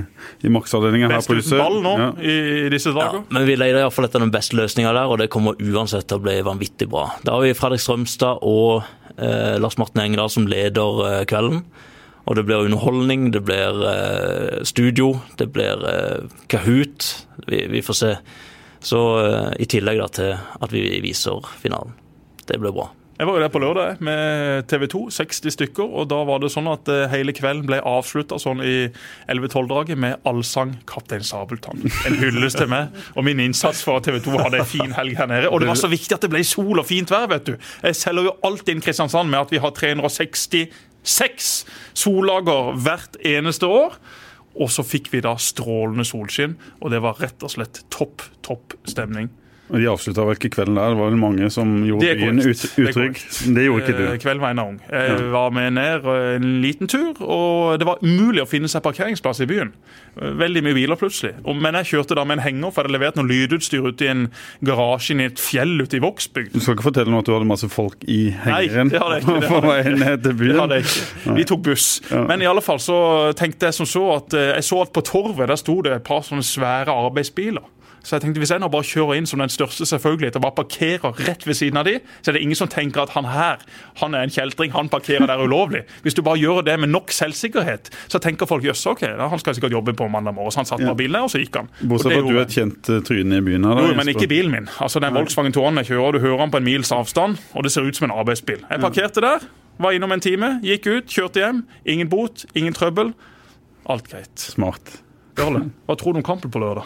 [0.46, 1.58] i maksavdelinga her på huset.
[1.58, 2.08] ball nå ja.
[2.22, 3.20] i, i, disse dager.
[3.20, 6.20] Ja, men vi leter iallfall etter den beste løsninga der, og det kommer uansett til
[6.20, 7.08] å bli vanvittig bra.
[7.26, 8.86] Da har vi Fredrik Strømstad og
[9.18, 11.64] eh, Lars Martin Engedal som leder eh, kvelden.
[12.30, 13.82] Og det blir underholdning, det blir
[14.64, 15.80] studio, det blir
[16.52, 17.08] Kahoot.
[17.50, 18.12] Vi, vi får se.
[18.82, 21.94] Så eh, I tillegg da til at vi viser finalen.
[22.46, 22.90] Det blir bra.
[23.22, 25.84] Jeg var jo der på lørdag med TV 2, 60 stykker.
[25.86, 28.88] og Da var det sånn at eh, hele kvelden ble avslutta sånn i
[29.30, 31.84] 11-12-draget med allsang 'Kaptein Sabeltann'.
[32.08, 35.14] En hyllest til meg og min innsats for at TV 2 hadde en fin helg
[35.20, 35.52] her nede.
[35.52, 37.54] Og det var så viktig at det ble sol og fint vær, vet du.
[37.84, 41.52] Jeg selger jo alt inn Kristiansand med at vi har 366
[41.94, 44.00] sollager hvert eneste år.
[44.60, 48.76] Og så fikk vi da strålende solskinn, og det var rett og slett topp, topp
[48.88, 49.30] stemning.
[49.72, 50.90] De avslutta vel ikke kvelden der?
[50.92, 53.14] Det var vel mange som gjorde byen ut, utrygg.
[53.16, 54.18] Det, Det gjorde ikke Eh, du.
[54.20, 54.80] Kvelden var ennå ung.
[54.90, 58.82] Jeg var med ned eh, en liten tur, og det var umulig å finne seg
[58.84, 59.70] parkeringsplass i byen.
[60.20, 61.32] Eh, Veldig mye biler plutselig.
[61.46, 64.10] Men jeg kjørte da med en henger, for jeg hadde levert noe lydutstyr ut i
[64.12, 64.26] en
[64.66, 66.52] garasje i et fjell ute i Vågsbygd.
[66.52, 69.24] Du skal ikke fortelle nå at du hadde masse folk i hengeren det hadde jeg
[69.24, 70.22] ikke, det hadde jeg ikke.
[70.22, 71.36] til Det hadde jeg ikke.
[71.40, 71.88] Vi tok buss.
[72.28, 72.98] Men i alle fall så
[73.38, 76.04] tenkte jeg som så at eh, jeg så at på torvet der sto det et
[76.04, 77.64] par sånne svære arbeidsbiler.
[78.02, 80.56] Så jeg tenkte hvis jeg nå bare kjører inn som den største selvfølgelighet og bare
[80.58, 83.62] parkerer rett ved siden av de, så er det ingen som tenker at han her
[84.00, 85.84] han er en kjeltring, han parkerer der ulovlig.
[86.02, 89.38] Hvis du bare gjør det med nok selvsikkerhet, så tenker folk jøss, ok, da, han
[89.42, 90.50] skal sikkert jobbe på mandag morgen.
[90.54, 91.70] Så han satt på bilen der, og så gikk han.
[91.82, 93.78] Bortsett fra at du er et kjent eh, tryne i byen her.
[93.78, 94.66] da, jo, men ikke bilen min.
[94.82, 97.72] Altså Den Volkswagen Touren jeg kjører, du hører han på en mils avstand, og det
[97.74, 98.64] ser ut som en arbeidsbil.
[98.66, 99.46] Jeg parkerte der,
[99.82, 101.62] var innom en time, gikk ut, kjørte hjem.
[101.88, 103.14] Ingen bot, ingen trøbbel.
[103.90, 104.34] Alt greit.
[104.42, 104.98] Smart.
[105.38, 106.84] Jarle, hva tror du om kampen på lørdag?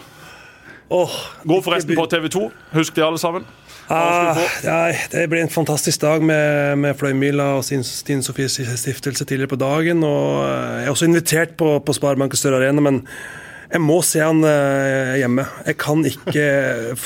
[0.89, 1.15] Åh,
[1.45, 2.51] Gå forresten på TV 2.
[2.77, 3.47] Husk det, alle sammen.
[3.91, 9.25] Ah, nei, det blir en fantastisk dag med, med Fløymila og Stine Stine Sofies stiftelse
[9.25, 10.03] tidligere på dagen.
[10.07, 13.05] og eh, Jeg er også invitert på, på Sparebanken Større Arena, men
[13.73, 15.47] jeg må se han eh, hjemme.
[15.67, 16.45] Jeg kan ikke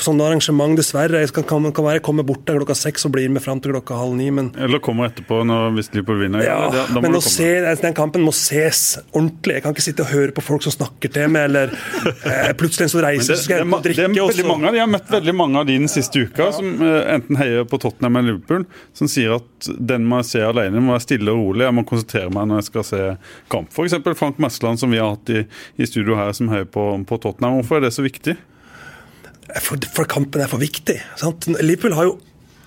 [0.01, 1.21] Sånne arrangement, dessverre.
[1.21, 3.59] Jeg kan, kan, kan være jeg kommer bort der klokka seks og blir med fram
[3.61, 6.43] til klokka halv ni, men Eller kommer etterpå når, hvis Liverpool vinner.
[6.45, 6.57] ja,
[6.95, 7.49] må men se,
[7.81, 9.57] den kampen må ses ordentlig.
[9.59, 12.87] Jeg kan ikke sitte og høre på folk som snakker til meg, eller eh, plutselig
[12.87, 14.07] en som reiser, så skal jeg det, drikke.
[14.07, 16.25] er og veldig mange av de, Jeg har møtt veldig mange av de den siste
[16.25, 18.65] uka som eh, enten heier på Tottenham eller Liverpool,
[18.97, 21.65] som sier at den må jeg se alene, må være stille og rolig.
[21.67, 23.01] Jeg må konsentrere meg når jeg skal se
[23.53, 23.71] kamp.
[23.73, 23.97] F.eks.
[24.19, 25.43] Frank Mesland, som vi har hatt i,
[25.81, 27.59] i studio her, som heier på, på Tottenham.
[27.59, 28.37] Hvorfor er det så viktig?
[29.59, 30.97] for, for kampen er for viktig.
[31.19, 31.49] Sant?
[31.59, 32.15] Liverpool har jo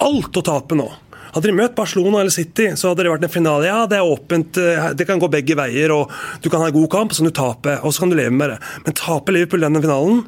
[0.05, 0.89] alt å tape nå.
[1.35, 3.66] Hadde de møtt Barcelona eller City, så hadde det vært en finale.
[3.66, 5.91] Ja, det er åpent, eh, det kan gå begge veier.
[5.95, 6.12] og
[6.43, 8.35] Du kan ha en god kamp, så kan du tape, og så kan du leve
[8.35, 8.59] med det.
[8.85, 10.24] Men taper Liverpool denne finalen,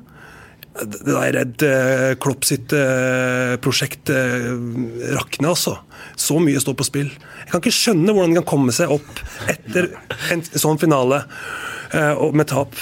[0.76, 5.78] da er jeg redd eh, Klopp sitt eh, prosjekt rakner, altså.
[6.18, 7.14] Så mye står på spill.
[7.44, 9.92] Jeg kan ikke skjønne hvordan de kan komme seg opp etter
[10.34, 11.22] en sånn finale
[11.92, 12.74] med tap.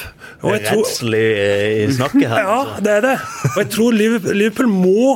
[0.45, 2.39] Og jeg tror- Redselig eh, i snakket her.
[2.49, 3.15] ja, det er det.
[3.55, 5.15] Og jeg tror Liverpool, Liverpool må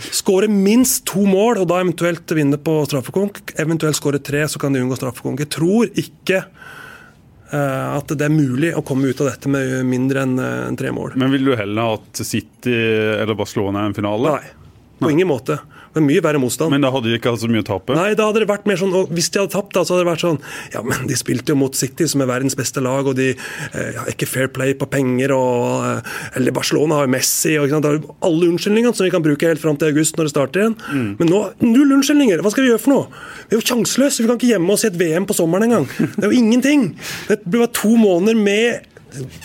[0.00, 3.42] skåre minst to mål, og da eventuelt vinne på straffekonk.
[3.60, 5.42] Eventuelt skåre tre, så kan de unngå straffekonk.
[5.44, 10.24] Jeg tror ikke eh, at det er mulig å komme ut av dette med mindre
[10.24, 11.18] enn eh, tre mål.
[11.20, 12.72] Men vil du heller at City
[13.20, 14.38] eller Barcelona er en finale?
[14.38, 14.56] Nei,
[15.00, 15.58] på ingen måte.
[15.90, 16.70] Det er mye verre motstand.
[16.70, 17.94] Men da hadde de ikke hatt så mye å tape?
[17.98, 20.04] Nei, da hadde det vært mer sånn, og Hvis de hadde tapt, da, så hadde
[20.04, 20.38] det vært sånn
[20.74, 23.96] Ja, men de spilte jo mot City, som er verdens beste lag, og de eh,
[23.96, 27.76] har ikke fair play på penger, og eh, Eller Barcelona har jo Messi, og ikke
[27.76, 27.88] sant?
[27.88, 30.34] Det er jo alle unnskyldningene som vi kan bruke helt fram til august når det
[30.34, 30.76] starter igjen.
[31.18, 32.44] Men nå null unnskyldninger!
[32.44, 33.24] Hva skal vi gjøre for noe?
[33.48, 34.22] Vi er jo sjanseløse!
[34.22, 35.88] Vi kan ikke gjemme oss i et VM på sommeren engang.
[36.14, 36.86] Det er jo ingenting!
[37.26, 38.86] Det blir bare to måneder med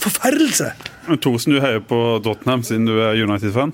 [0.02, 0.72] forferdelse.
[1.22, 3.74] Thorsen, du heier på Tottenham siden du er United-fan.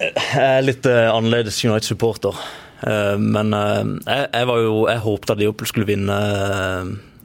[0.00, 2.36] Jeg er litt eh, annerledes United-supporter.
[2.88, 6.20] Eh, men eh, jeg, jeg var jo Jeg håpet at Liverpool skulle vinne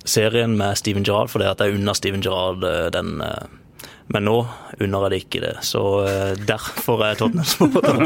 [0.06, 2.62] serien med Steven Gerrard, fordi at jeg unner Steven Gerrard
[2.94, 3.16] den
[4.14, 4.36] Men nå
[4.78, 5.56] unner jeg det ikke det.
[5.66, 5.82] Så
[6.46, 8.04] derfor er jeg Tottenham-supporter.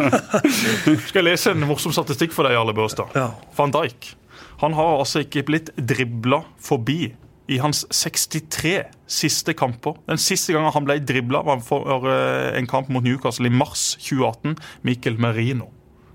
[1.10, 3.12] Skal jeg lese en morsom statistikk for deg, Jarle Børstad?
[3.20, 3.34] Ja.
[3.58, 4.14] Van Dijk
[4.60, 7.14] han har altså ikke blitt dribla forbi
[7.50, 9.98] i hans 63 siste kamper.
[10.08, 13.96] Den siste gangen han ble dribla, var for eh, en kamp mot Newcastle i mars
[14.06, 14.56] 2018.
[14.86, 15.72] Mikkel Merino.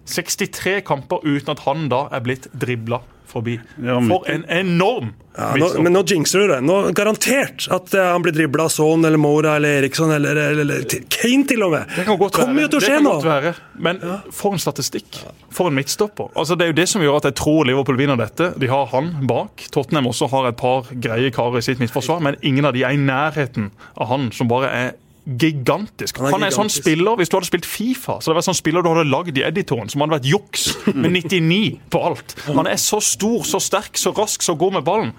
[0.06, 3.00] 63 kamper uten at han da er blitt dribla
[3.34, 3.58] forbi.
[3.82, 6.60] For en enorm Ja, nå, men nå jinxer du det.
[6.62, 10.60] Nå, garantert at eh, han blir dribla av Son eller Mora eller Eriksson eller, eller,
[10.62, 11.88] eller til- Kane til og med.
[11.96, 13.14] Det kan godt kommer jo til å Det skje kan nå.
[13.18, 13.54] godt være.
[13.88, 13.98] Men
[14.30, 15.18] for en statistikk.
[15.50, 16.30] For en midtstopper.
[16.38, 18.52] Altså, det er jo det som gjør at jeg tror Liverpool vinner dette.
[18.62, 19.66] De har han bak.
[19.74, 22.94] Tottenham også har et par greie karer i sitt midtforsvar, men ingen av de er
[22.94, 24.92] i nærheten av han, som bare er
[25.24, 26.18] gigantisk.
[26.20, 28.58] Han er Han er sånn spiller, Hvis du hadde spilt Fifa, så det vært sånn
[28.58, 32.36] spiller du hadde lagd i editoren, som hadde vært juks med 99 på alt.
[32.50, 35.14] Han er så stor, så sterk, så rask, så god med ballen.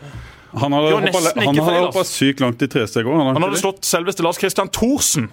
[0.56, 0.94] Han hadde
[1.88, 2.14] hoppa ass.
[2.16, 3.18] sykt langt i tresteg òg.
[3.36, 5.32] Han hadde slått selveste Lars Christian Thorsen.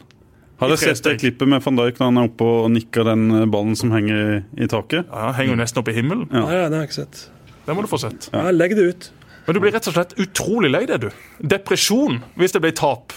[0.63, 3.25] Hadde du sett det klippet med van Dijk når han er oppe og nikker den
[3.35, 5.09] eh, ballen som henger i, i taket.
[5.09, 6.29] Ja, han henger jo nesten opp i himmelen.
[6.31, 6.45] Ja.
[6.47, 7.23] Ja, ja, det har jeg ikke sett.
[7.67, 8.29] Det må du få sett.
[8.31, 9.09] Ja, legg det ut.
[9.47, 11.25] Men du blir rett og slett utrolig lei deg, du.
[11.43, 13.15] Depresjon hvis det blir tap.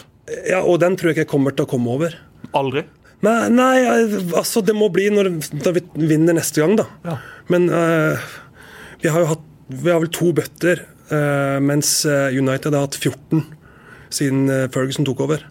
[0.49, 2.15] Ja, Og den tror jeg ikke jeg kommer til å komme over.
[2.57, 2.85] Aldri.
[3.25, 3.75] Nei, nei,
[4.37, 5.29] altså det må bli når,
[5.63, 6.85] når vi vinner neste gang, da.
[7.07, 7.15] Ja.
[7.49, 8.25] Men uh,
[9.01, 12.97] vi har jo hatt Vi har vel to bøtter, uh, mens eh, United har hatt
[12.99, 13.41] 14
[14.13, 15.41] siden Ferguson tok over.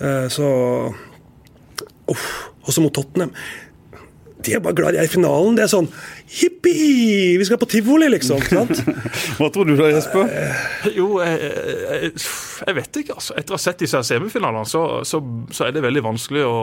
[0.00, 0.48] Eh, så
[2.10, 2.24] Uff.
[2.66, 3.30] Også mot Tottenham.
[4.46, 5.56] De er bare glad de er i finalen.
[5.58, 5.88] Det er sånn
[6.30, 7.36] Jippi!
[7.40, 8.38] Vi skal på tivoli, liksom.
[8.46, 8.82] sant?
[9.38, 10.30] Hva tror du da, Jesper?
[10.94, 12.10] Jo, jeg, jeg,
[12.68, 13.34] jeg vet ikke, altså.
[13.40, 15.18] Etter å ha sett disse semifinalene, så, så,
[15.50, 16.60] så er det veldig vanskelig å,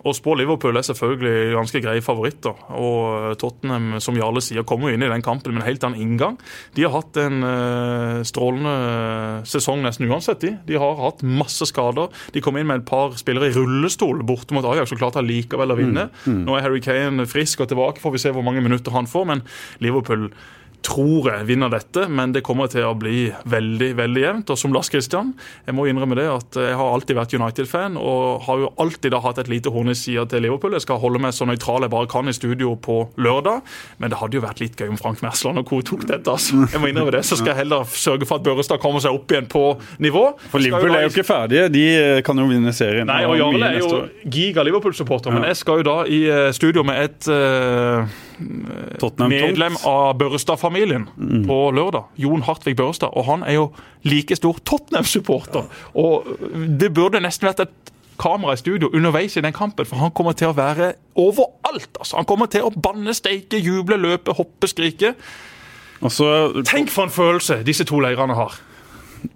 [0.00, 0.36] å spå.
[0.40, 2.56] Liverpool er selvfølgelig ganske greie favoritter.
[2.80, 6.00] Og Tottenham, som Jarle sier, kommer jo inn i den kampen med en helt annen
[6.00, 6.40] inngang.
[6.78, 8.74] De har hatt en eh, strålende
[9.50, 10.54] sesong nesten uansett, de.
[10.64, 12.08] De har hatt masse skader.
[12.32, 15.76] De kom inn med et par spillere i rullestol borte mot Ajax og klarte allikevel
[15.76, 16.08] å vinne.
[16.24, 19.26] Nå er Harry Kane frisk og tilbake, får vi se hvor mange minutter han får.
[19.28, 19.44] Men
[19.84, 20.30] Liverpool
[20.86, 24.52] tror jeg vinner dette, men det kommer til å bli veldig veldig jevnt.
[24.52, 25.32] Og som Lars Kristian,
[25.66, 29.20] jeg må innrømme det at jeg har alltid vært United-fan, og har jo alltid da
[29.24, 30.76] hatt et lite horn i sida til Liverpool.
[30.76, 33.60] Jeg skal holde meg så nøytral jeg bare kan i studio på lørdag,
[34.00, 35.82] men det hadde jo vært litt gøy om Frank Mersland og co.
[35.84, 36.30] tok dette.
[36.30, 36.64] altså.
[36.72, 39.30] Jeg må innrømme det, Så skal jeg heller sørge for at Børrestad kommer seg opp
[39.32, 39.64] igjen på
[40.00, 40.24] nivå.
[40.52, 41.68] For Liverpool er jo ikke ferdige.
[41.72, 43.08] De eh, kan jo vinne serien.
[43.10, 46.86] Nei, og Jarle er jo giga Liverpool-supporter, men jeg skal jo da i eh, studio
[46.86, 48.29] med et Tottenham
[49.28, 51.06] medlem av Børrestad-familien
[51.46, 52.10] på lørdag.
[52.16, 53.12] Jon Hartvig Børrestad.
[53.16, 53.70] Og han er jo
[54.02, 55.68] like stor Tottenham-supporter.
[55.94, 56.26] Og
[56.80, 60.36] det burde nesten vært et kamera i studio underveis i den kampen, for han kommer
[60.36, 61.92] til å være overalt.
[61.98, 62.16] altså.
[62.16, 65.14] Han kommer til å banne, steike, juble, løpe, hoppe, skrike.
[66.00, 68.60] Altså, Tenk for en følelse disse to leirene har.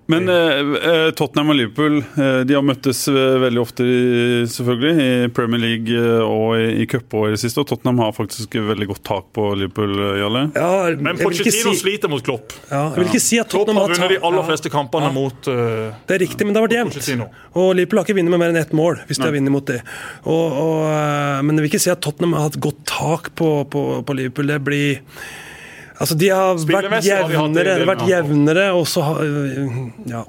[0.07, 4.93] Men eh, eh, Tottenham og Liverpool eh, de har møttes eh, veldig ofte, i- selvfølgelig,
[5.05, 7.62] i Premier League og i, i det siste.
[7.62, 10.43] Og Tottenham har faktisk veldig godt tak på Liverpool, Jarle.
[10.57, 10.68] Ja,
[10.99, 12.53] Men Pochettino si, sliter mot Klopp.
[12.70, 15.49] ja, jeg vil ikke si at Tottenham har har vunnet de aller fleste kampene mot
[15.49, 17.28] uh, Det er riktig, men det har vært jevnt.
[17.55, 19.66] Og Liverpool har ikke vunnet med mer enn ett mål, hvis de har vunnet mot
[19.72, 19.80] det.
[20.24, 20.85] Og, og,
[21.45, 24.53] men jeg vil ikke si at Tottenham har hatt godt tak på, på, på Liverpool.
[24.53, 25.01] Det blir
[26.01, 29.22] Altså, de har vært jevnere, har vært jevnere, og så har
[30.11, 30.24] Ja.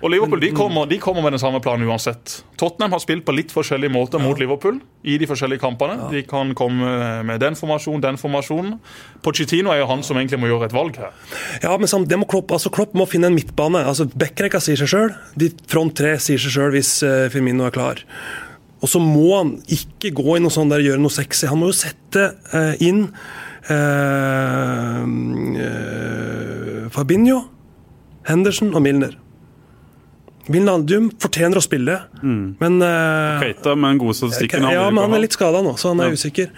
[0.00, 2.38] Og Liverpool de kommer, de kommer med den samme planen uansett.
[2.56, 6.06] Tottenham har spilt på litt forskjellige måter mot Liverpool i de forskjellige kampene.
[6.10, 8.78] De kan komme med den formasjonen, den formasjonen.
[9.22, 11.12] Pochettino er jo han som egentlig må gjøre et valg her.
[11.62, 13.84] Ja, men sam- det må Klopp, altså Klopp må finne en midtbane.
[13.84, 15.12] altså Backrekka sier seg sjøl.
[15.36, 18.00] De front tre sier seg sjøl hvis eh, Firmino er klar.
[18.80, 21.44] Og så må han ikke gå i noe sånn der, gjøre noe sexy.
[21.52, 23.10] Han må jo sette eh, inn
[23.70, 25.00] eh,
[25.64, 27.40] eh, Fabinho,
[28.28, 29.16] Henderson og Milner.
[30.50, 34.64] Wijnaldum fortjener å spille, men eh, Keita med den gode statistikken.
[34.72, 36.16] ja, men han er litt skada nå, så han er Ja.
[36.18, 36.48] usikker.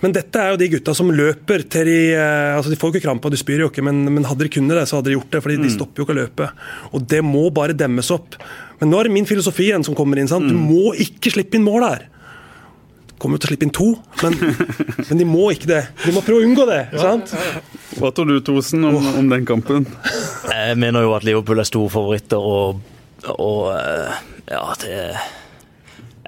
[0.00, 2.94] Men dette er jo de gutta som løper til de eh, altså De får jo
[3.00, 5.10] ikke krampe og de spyr jo ikke, men, men hadde de kunnet det, så hadde
[5.10, 5.42] de gjort det.
[5.42, 5.62] fordi Mm.
[5.66, 6.50] de stopper jo ikke å løpe.
[6.94, 8.36] Og det må bare demmes opp.
[8.80, 10.28] Men nå er det min filosofi igjen som kommer inn.
[10.28, 10.46] sant?
[10.48, 10.68] Du Mm.
[10.70, 12.02] må ikke slippe inn mål her.
[13.18, 13.88] Kommer til å slippe inn to,
[14.22, 14.36] men,
[15.08, 15.80] men de må ikke det.
[16.04, 16.80] De må prøve å unngå det.
[17.02, 17.32] sant?
[17.98, 19.88] Hva tror du, Thosen, om, om den kampen?
[20.52, 22.78] Jeg mener jo at Liverpool er store favoritter, og,
[23.34, 24.20] og eh,
[24.52, 24.94] ja, det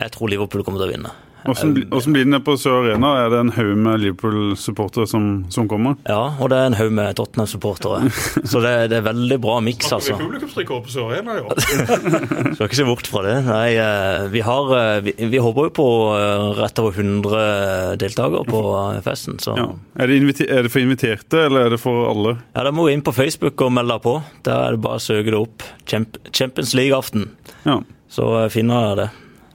[0.00, 1.14] Jeg tror Liverpool kommer til å vinne.
[1.44, 3.12] Hvordan, blir det nede på Sør Arena?
[3.24, 5.96] Er det en haug med Liverpool-supportere som, som kommer?
[6.08, 8.10] Ja, og det er en haug med Tottenham-supportere.
[8.44, 10.16] Så det, det er veldig bra miks, altså.
[10.20, 11.62] publikumsrekord på Sør Arena i år.
[12.56, 13.36] Skal ikke se bort fra det.
[13.46, 18.44] Nei, eh, vi, har, eh, vi, vi håper jo på eh, rett over 100 deltakere
[18.48, 18.64] på
[19.06, 19.40] festen.
[19.42, 19.70] Så Ja.
[20.00, 22.36] Er, det er det for inviterte, eller er det for alle?
[22.54, 24.18] Ja, Da må du inn på Facebook og melde deg på.
[24.46, 25.64] Der er det bare å søke det opp.
[25.88, 27.28] Champ Champions League-aften.
[27.66, 27.80] Ja.
[28.10, 29.10] Så finner jeg det.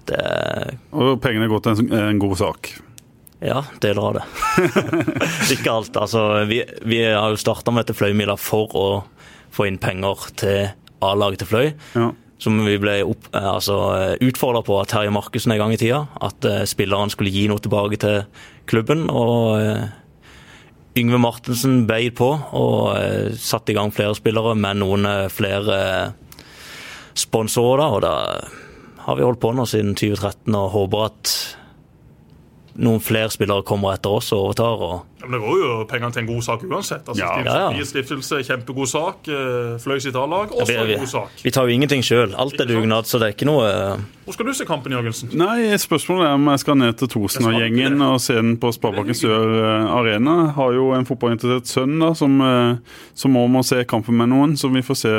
[0.05, 2.71] Det er Og pengene går til en, en god sak.
[3.45, 4.25] Ja, deler av det.
[5.55, 5.97] ikke alt.
[5.99, 8.85] Altså, vi, vi har jo starta med dette Fløymila for å
[9.53, 10.69] få inn penger til
[11.05, 11.67] A-laget til Fløy.
[11.97, 12.11] Ja.
[12.41, 13.75] Som vi ble opp, eh, altså,
[14.23, 16.05] utfordra på av Terje Markussen en gang i tida.
[16.25, 18.23] At uh, spilleren skulle gi noe tilbake til
[18.71, 19.05] klubben.
[19.11, 19.85] Og uh,
[20.95, 25.79] Yngve Martensen beit på og uh, satte i gang flere spillere med noen eh, flere
[25.83, 26.37] eh,
[27.19, 27.97] sponsorer.
[27.97, 28.13] og da
[29.05, 31.33] har vi holdt på nå siden 2013 og håper at
[32.81, 34.81] noen flere spillere kommer etter oss og overtar.
[34.81, 37.03] og men det går jo pengene til en god sak uansett.
[37.09, 37.31] Altså, Ja.
[37.35, 37.85] Stiftelse, Ja, ja.
[37.91, 39.27] Stiftelse, kjempegod sak.
[39.27, 41.29] eh, Fløy sitt A-lag, også vi, en god sak.
[41.43, 42.35] vi tar jo ingenting sjøl.
[42.37, 45.29] Alt er dugnad, så det er ikke noe eh, Hvor skal du se kampen, Jørgensen?
[45.37, 48.71] Nei, spørsmålet er om jeg skal ned til Thosen og gjengen og se den på
[48.73, 50.35] Sparebanken Sør eh, Arena.
[50.57, 52.39] Har jo en fotballinteressert sønn da, som,
[53.13, 55.13] som må, må se kampen med noen, så vi får se,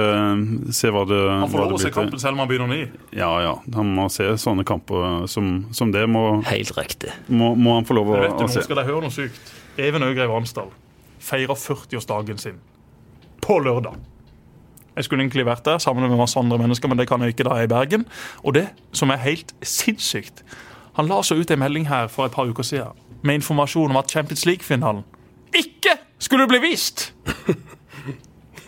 [0.74, 1.30] se hva det, blir.
[1.44, 2.80] Han får lov å se kampen selv om han begynner ny?
[3.14, 3.54] Ja, ja.
[3.76, 6.02] Han må se sånne kamper som, som det.
[6.10, 7.10] Må, helt riktig.
[7.28, 8.60] må, må han få lov å, å, se.
[8.60, 9.54] nå skal de høre noe sykt.
[9.78, 10.70] Even Øgrev Ansdal
[11.20, 12.60] feirer 40-årsdagen sin
[13.42, 13.96] på lørdag.
[14.96, 17.44] Jeg skulle egentlig vært der sammen med masse andre mennesker, men det kan jeg ikke
[17.44, 18.06] da jeg er i Bergen.
[18.42, 20.44] Og det som er helt sinnssykt
[20.96, 23.96] Han la så ut en melding her for et par uker siden med informasjon om
[23.96, 25.02] at Champions League-finalen
[25.52, 27.12] ikke skulle bli vist!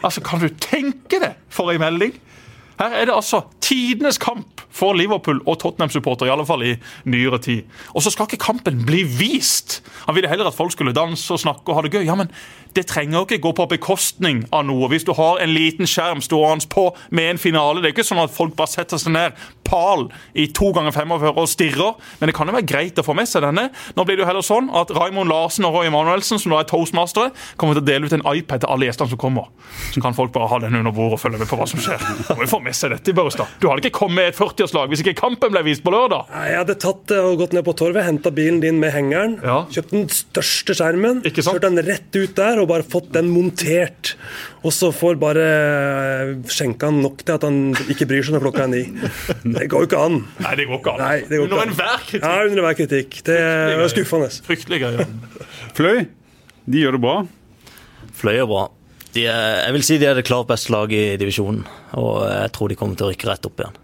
[0.04, 2.12] Altså, Kan du tenke det for en melding?
[2.78, 6.74] Her er det altså tidenes kamp for Liverpool og Tottenham-supportere, i alle fall i
[7.10, 7.66] nyere tid.
[7.94, 9.80] Og så skal ikke kampen bli vist!
[10.06, 12.04] Han ville heller at folk skulle danse og snakke og ha det gøy.
[12.06, 12.30] Ja, men
[12.74, 14.88] det trenger ikke gå på bekostning av noe.
[14.92, 18.22] Hvis du har en liten skjerm stående på med en finale Det er ikke sånn
[18.22, 19.32] at folk bare setter seg ned
[19.68, 20.06] pal
[20.38, 21.94] i to ganger 45 og stirrer.
[22.20, 23.66] Men det kan jo være greit å få med seg denne.
[23.96, 26.68] Nå blir det jo heller sånn at Raymond Larsen og Roy Emanuelsen, som da er
[26.70, 29.50] toastmastere, kommer til å dele ut en iPad til alle gjestene som kommer.
[29.92, 32.00] Så kan folk bare ha den under bordet og følge med på hva som skjer.
[32.32, 33.52] Må jo få med seg dette i Børstad.
[33.60, 36.30] Du hadde ikke kommet med et 40-årslag hvis ikke kampen ble vist på lørdag.
[36.32, 39.36] Nei, Jeg hadde tatt det og gått ned på torvet, henta bilen din med hengeren,
[39.44, 39.58] Ja.
[39.70, 44.14] kjøpt den største skjermen, kjørt den rett ut der og bare fått den montert.
[44.66, 47.58] Og så får bare eh, skjenka han nok til at han
[47.92, 48.82] ikke bryr seg når klokka er ni.
[49.58, 50.18] Det går jo ikke an.
[50.44, 51.02] Nei, det går ikke an.
[51.04, 51.74] Nei, det går Under ikke an.
[51.74, 52.24] enhver kritikk.
[52.26, 53.18] Ja, under enhver kritikk.
[53.28, 54.30] Det er skuffende.
[54.48, 55.02] Fryktelig gøy.
[55.78, 56.00] Fløy,
[56.68, 57.16] de gjør det bra.
[58.18, 58.64] Fløy er bra.
[59.14, 61.62] De er, jeg vil si de er det klart beste laget i divisjonen,
[61.96, 63.78] og jeg tror de kommer til å rykke rett opp igjen.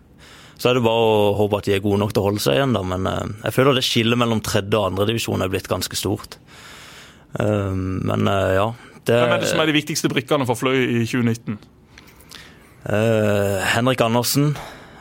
[0.61, 2.59] Så er det bare å håpe at de er gode nok til å holde seg
[2.59, 5.66] igjen, da, men eh, jeg føler det skillet mellom tredje og andre divisjon er blitt
[5.70, 6.37] ganske stort.
[7.41, 8.68] Eh, Men eh, ja
[9.05, 11.59] det, Hvem er det som er de viktigste brikkene for Fløy i 2019?
[12.89, 14.55] eh, Henrik Andersen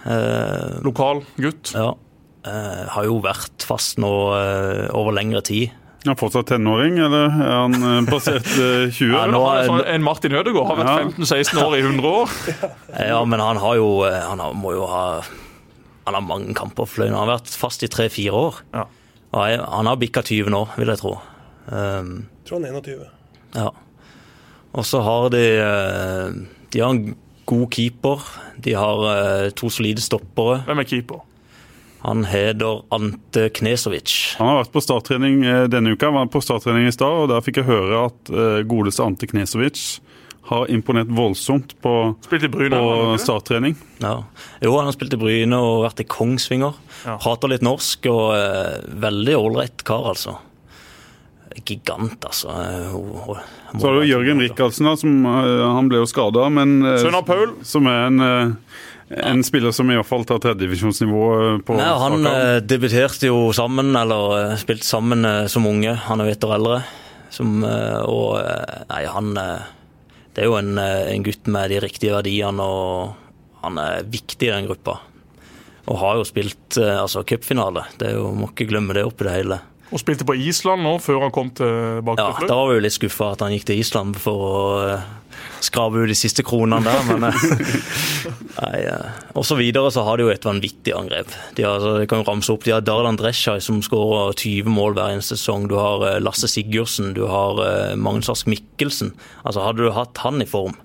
[0.05, 1.71] eh, Lokal gutt.
[1.75, 1.93] ja,
[2.47, 4.09] eh, har jo vært fast nå
[4.93, 5.71] over lengre tid.
[6.03, 9.13] Er han fortsatt tenåring, eller er han passert eh, 20?
[9.13, 11.13] Ja, nå- er en Martin Ødegaard har vært Ja.
[11.23, 12.33] 15-16 år i 100 år.
[13.13, 15.21] Ja, men han har jo Han har, må jo ha
[16.05, 17.15] Han har mange kamper for Fløyen.
[17.15, 18.59] Han har vært fast i tre-fire år.
[18.75, 18.83] Ja.
[19.33, 21.13] Og jeg, han har bikka 20 nå, vil jeg tro.
[21.67, 23.09] Um, Trond tror han er 21.
[23.55, 23.69] ja.
[24.73, 26.37] Og så har de eh,
[26.73, 27.13] De har en
[27.45, 28.23] god keeper.
[28.57, 30.63] De har eh, to solide stoppere.
[30.65, 31.19] Hvem er keeper?
[32.01, 34.15] Han heter Ante Knesovic.
[34.39, 37.45] Han har vært på starttrening eh, denne uka, var på starttrening i stad, og der
[37.45, 38.33] fikk jeg høre at
[38.65, 40.01] godeste Ante Knesovic
[40.49, 42.75] har imponert voldsomt på, i Bryne.
[42.75, 43.77] på han starttrening.
[44.03, 44.23] Ja.
[44.61, 46.75] Jo, han har spilt i Bryne og vært i Kongsvinger.
[47.05, 47.15] Ja.
[47.23, 50.35] Prater litt norsk og eh, veldig ålreit kar, altså.
[51.65, 52.49] Gigant, altså.
[52.93, 56.79] Hun, hun Så har du Jørgen Rikardsen, da, som eh, han ble jo skada, men
[56.85, 57.53] eh, Sønn av Paul.
[57.67, 61.23] som er en, eh, en spiller som i hvert fall tar tredjedivisjonsnivå
[61.67, 65.93] på Nei, Han eh, debuterte jo sammen, eller spilte sammen eh, som unge.
[66.07, 66.81] Han er jo ett år eldre.
[67.33, 68.37] Som, eh, og
[68.89, 74.05] nei, han Det er jo en, en gutt med de riktige verdiene, og han er
[74.09, 74.99] viktig i den gruppa.
[75.83, 77.83] Og har jo spilt altså cupfinale.
[77.99, 79.57] Det er jo, Må ikke glemme det oppi det hele.
[79.93, 82.85] Og spilte på Island nå, før han kom tilbake Ja, til Da var vi jo
[82.87, 84.61] litt skuffa at han gikk til Island for å
[85.63, 87.43] skrave ut de siste kronene der, men eh,
[88.59, 91.31] Nei, eh, Og så videre så har de jo et vanvittig angrep.
[91.57, 94.73] De har, altså, jeg kan jo ramse opp, de har Dardan Dreshaj som skårer 20
[94.73, 95.69] mål hver eneste sesong.
[95.71, 99.13] Du har eh, Lasse Sigurdsen, du har eh, Magnus Ask Mikkelsen.
[99.45, 100.75] Altså Hadde du hatt han i form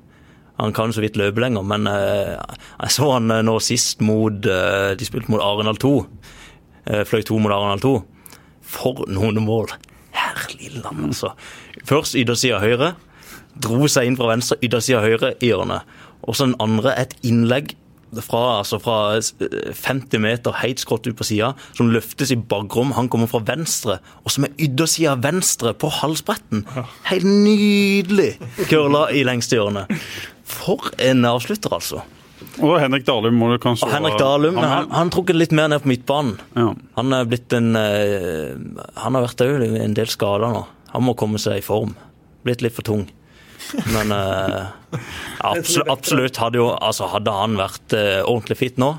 [0.63, 2.37] Han kan så vidt løpe lenger, men eh,
[2.85, 5.93] jeg så han eh, nå sist mot eh, De spilte mot Arendal 2.
[6.87, 7.97] Eh, Fløy 2 mot Arendal 2.
[8.69, 9.73] For noen mål!
[10.19, 11.33] Herlig land, altså.
[11.89, 12.95] Først yttersida høyre.
[13.59, 15.87] Dro seg inn fra venstre, yttersida høyre i hjørnet.
[16.27, 17.75] Og så den andre et innlegg
[18.25, 22.95] fra, altså fra eh, 50 meter helt skrått ut på sida, som løftes i bakrom.
[22.97, 26.65] Han kommer fra venstre, og som er yttersida venstre på halsbretten.
[27.11, 28.35] Helt nydelig
[28.71, 29.87] curla i lengste hjørne.
[30.49, 32.05] For en avslutter, altså.
[32.63, 35.53] Og Henrik Dalum må du kanskje Og Henrik Dahlum han er- han, han trukket litt
[35.55, 36.37] mer ned på midtbanen.
[36.57, 36.69] Ja.
[36.99, 38.55] Han er blitt en eh,
[39.03, 40.65] Han har vært òg en del skada nå.
[40.95, 41.95] Han må komme seg i form.
[42.47, 43.07] Blitt litt for tung.
[43.93, 44.71] Men eh,
[45.53, 48.95] absolutt, absolutt hadde jo Altså, hadde han vært eh, ordentlig fit nå,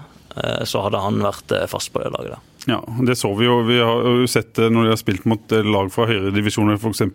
[0.70, 2.44] så hadde han vært fast på det laget der.
[2.68, 3.62] Ja, det så vi jo.
[3.64, 6.80] Vi har jo sett det når de har spilt mot eh, lag fra høyere divisjoner,
[6.80, 7.06] f.eks.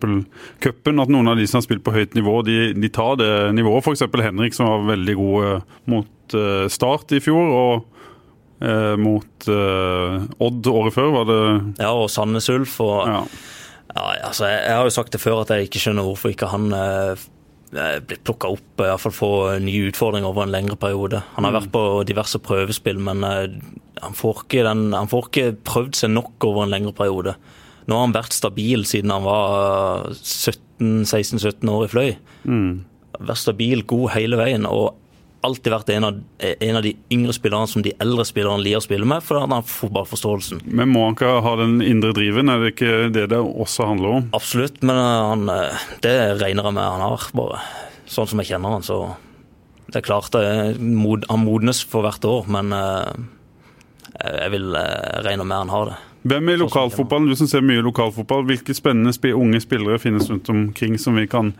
[0.63, 3.31] cupen, at noen av de som har spilt på høyt nivå, de, de tar det
[3.57, 3.85] nivået.
[3.85, 4.07] F.eks.
[4.25, 10.25] Henrik, som var veldig god eh, mot eh, Start i fjor, og eh, mot eh,
[10.47, 11.43] Odd året før, var det
[11.83, 13.21] Ja, og Sandnes Ulf og ja.
[13.95, 16.65] Ja, altså, jeg har jo sagt det før at jeg ikke skjønner hvorfor ikke han
[16.75, 17.21] eh,
[17.73, 19.31] eh, blir plukka opp, i hvert fall få
[19.63, 21.21] nye utfordringer over en lengre periode.
[21.35, 23.59] Han har vært på diverse prøvespill, men eh,
[24.01, 27.37] han, får ikke den, han får ikke prøvd seg nok over en lengre periode.
[27.85, 32.11] Nå har han vært stabil siden han var 16-17 år i Fløy.
[33.15, 34.97] Vært stabil, god hele veien, og
[35.45, 38.85] alltid vært en av, en av de yngre spillerne som de eldre spillerne liker å
[38.85, 40.63] spille med, for han har fotballforståelsen.
[40.65, 42.51] Men må han ikke ha den indre driven?
[42.51, 44.31] Er det ikke det det også handler om?
[44.37, 47.61] Absolutt, men eh, han, eh, det regner jeg med han har, bare.
[48.09, 48.99] Sånn som jeg kjenner han, så
[49.85, 53.13] Det er klart det mod, han modnes for hvert år, men eh,
[54.23, 55.97] jeg vil eh, regne med han har det.
[56.25, 60.49] Hvem i lokalfotballen, du som ser mye lokalfotball, hvilke spennende sp unge spillere finnes rundt
[60.49, 61.51] omkring som vi kan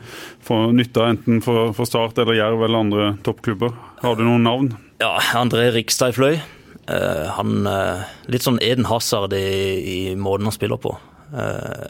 [0.42, 3.76] få nytte av, enten for, for Start eller Jerv eller andre toppklubber?
[4.02, 4.72] Har du noen navn?
[5.04, 6.40] Ja, André Rikstad i Fløy.
[6.90, 9.46] Uh, han uh, Litt sånn Eden Hazard i,
[9.86, 10.96] i måten han spiller på.
[11.30, 11.86] Uh,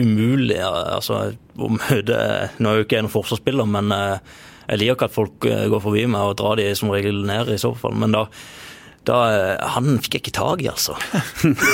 [0.00, 1.22] umulig altså,
[1.60, 2.16] å møte
[2.56, 6.04] Nå er jo ikke jeg noen forsvarsspiller, men jeg liker ikke at folk går forbi
[6.08, 7.96] meg og drar de som regel ned, i så fall.
[8.00, 8.26] Men da,
[9.08, 9.16] da
[9.76, 10.96] Han fikk jeg ikke tak i, altså.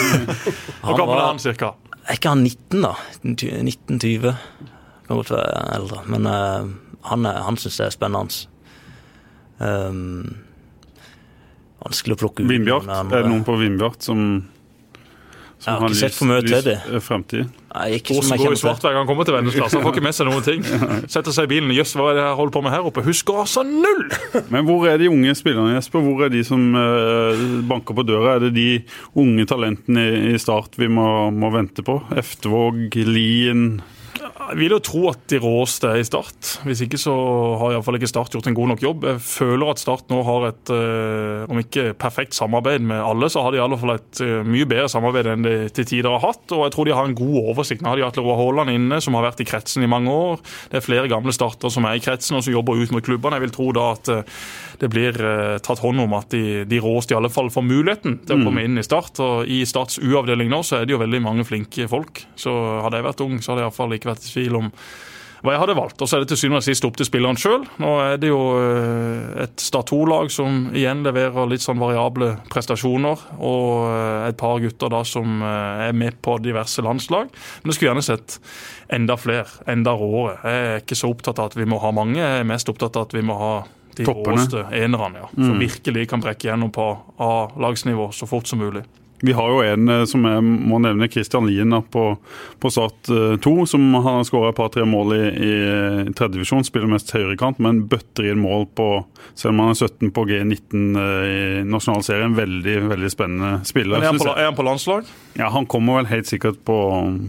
[0.84, 1.72] Hvor gammel er han cirka?
[2.06, 2.92] Er ikke han 19, da?
[3.26, 4.34] 1920.
[5.06, 6.02] Kan godt være eldre.
[6.06, 8.46] Men han, han syns det er spennende.
[9.58, 10.36] Um,
[11.82, 12.50] vanskelig å plukke ut.
[12.50, 12.86] Vindbjart?
[12.90, 14.22] Er det noen på Vindbjart som
[15.66, 16.76] jeg har, ikke sett for mye til det.
[17.02, 17.54] fremtid?
[17.76, 19.66] Nei, ikke som jeg går i svart hver gang han kommer til Vennesla.
[19.66, 20.62] Han får ikke med seg noen ting.
[21.12, 21.72] Setter seg i bilen.
[21.74, 23.02] Jøss, hva er det jeg holder på med her oppe?
[23.04, 24.04] Husker altså null!
[24.54, 26.04] Men hvor er de unge spillerne, Jesper?
[26.06, 28.36] Hvor er de som uh, banker på døra?
[28.36, 28.68] Er det de
[29.18, 31.98] unge talentene i Start vi må, må vente på?
[32.14, 33.68] Eftervåg, Lien?
[34.46, 36.50] Jeg vil jo tro at de råeste er i Start.
[36.66, 37.12] Hvis ikke så
[37.58, 39.06] har iallfall ikke Start gjort en god nok jobb.
[39.08, 43.42] Jeg føler at Start nå har et, eh, om ikke perfekt samarbeid med alle, så
[43.42, 46.22] har de i alle fall et eh, mye bedre samarbeid enn de til tider har
[46.22, 46.44] hatt.
[46.54, 47.82] Og jeg tror de har en god oversikt.
[47.82, 50.38] Nå har de Atle Roar Haaland inne, som har vært i kretsen i mange år.
[50.70, 53.40] Det er flere gamle starter som er i kretsen og som jobber ut mot klubbene.
[53.40, 54.38] Jeg vil tro da at eh,
[54.76, 55.16] det blir
[55.64, 58.60] tatt hånd om at de, de råeste i alle fall får muligheten til å komme
[58.60, 58.66] mm.
[58.68, 59.18] inn i Start.
[59.24, 62.22] Og i Starts U-avdeling nå så er det jo veldig mange flinke folk.
[62.38, 62.52] Så
[62.84, 64.72] hadde jeg vært ung, så hadde jeg iallfall ikke vært tvil om
[65.46, 66.02] hva jeg hadde valgt.
[66.02, 67.64] Og så er det til syvende og sist opp til spilleren sjøl.
[67.82, 73.22] Nå er det jo eh, et Start 2-lag som igjen leverer litt sånn variable prestasjoner.
[73.36, 77.30] Og eh, et par gutter da som eh, er med på diverse landslag.
[77.30, 78.38] Men jeg skulle gjerne sett
[78.96, 80.36] enda flere, enda råere.
[80.42, 82.98] Jeg er ikke så opptatt av at vi må ha mange, jeg er mest opptatt
[82.98, 83.54] av at vi må ha
[83.96, 84.36] de Toppene.
[84.36, 85.24] råeste enerne.
[85.24, 85.62] Ja, som mm.
[85.62, 86.90] virkelig kan brekke gjennom på
[87.22, 88.84] A-lagsnivå så fort som mulig.
[89.20, 92.04] Vi har jo en eh, som jeg må nevne, Christian Lien på,
[92.60, 95.54] på Start 2, eh, som har skåra et par-tre mål i, i
[96.12, 96.66] tredjedivisjon.
[96.66, 98.88] Spiller mest høyrekant, men bøtter inn mål på
[99.34, 102.36] selv om han er 17 på G19 eh, i nasjonalserien.
[102.36, 104.02] Veldig veldig spennende spiller.
[104.02, 105.08] Er han, på, er han på landslag?
[105.36, 106.76] Ja, Han kommer vel helt sikkert på,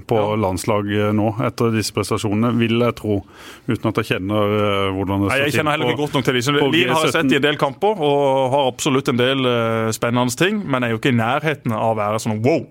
[0.08, 0.36] på ja.
[0.40, 3.22] landslag nå, etter disse prestasjonene, vil jeg tro.
[3.68, 5.46] Uten at jeg kjenner hvordan det står til.
[5.46, 6.56] Jeg kjenner heller ikke godt nok til disse.
[6.58, 9.48] Lien har jeg sett i en del kamper og har absolutt en del
[9.96, 12.66] spennende ting, men er jo ikke i nærheten av å være sånn wow.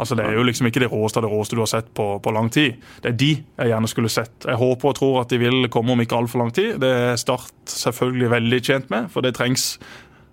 [0.00, 2.06] Altså Det er jo liksom ikke det råeste av det råeste du har sett på,
[2.22, 2.78] på, lang tid.
[3.02, 4.46] Det er de jeg gjerne skulle sett.
[4.46, 6.78] Jeg håper og tror at de vil komme om ikke altfor lang tid.
[6.82, 9.74] Det er Start selvfølgelig veldig tjent med, for det trengs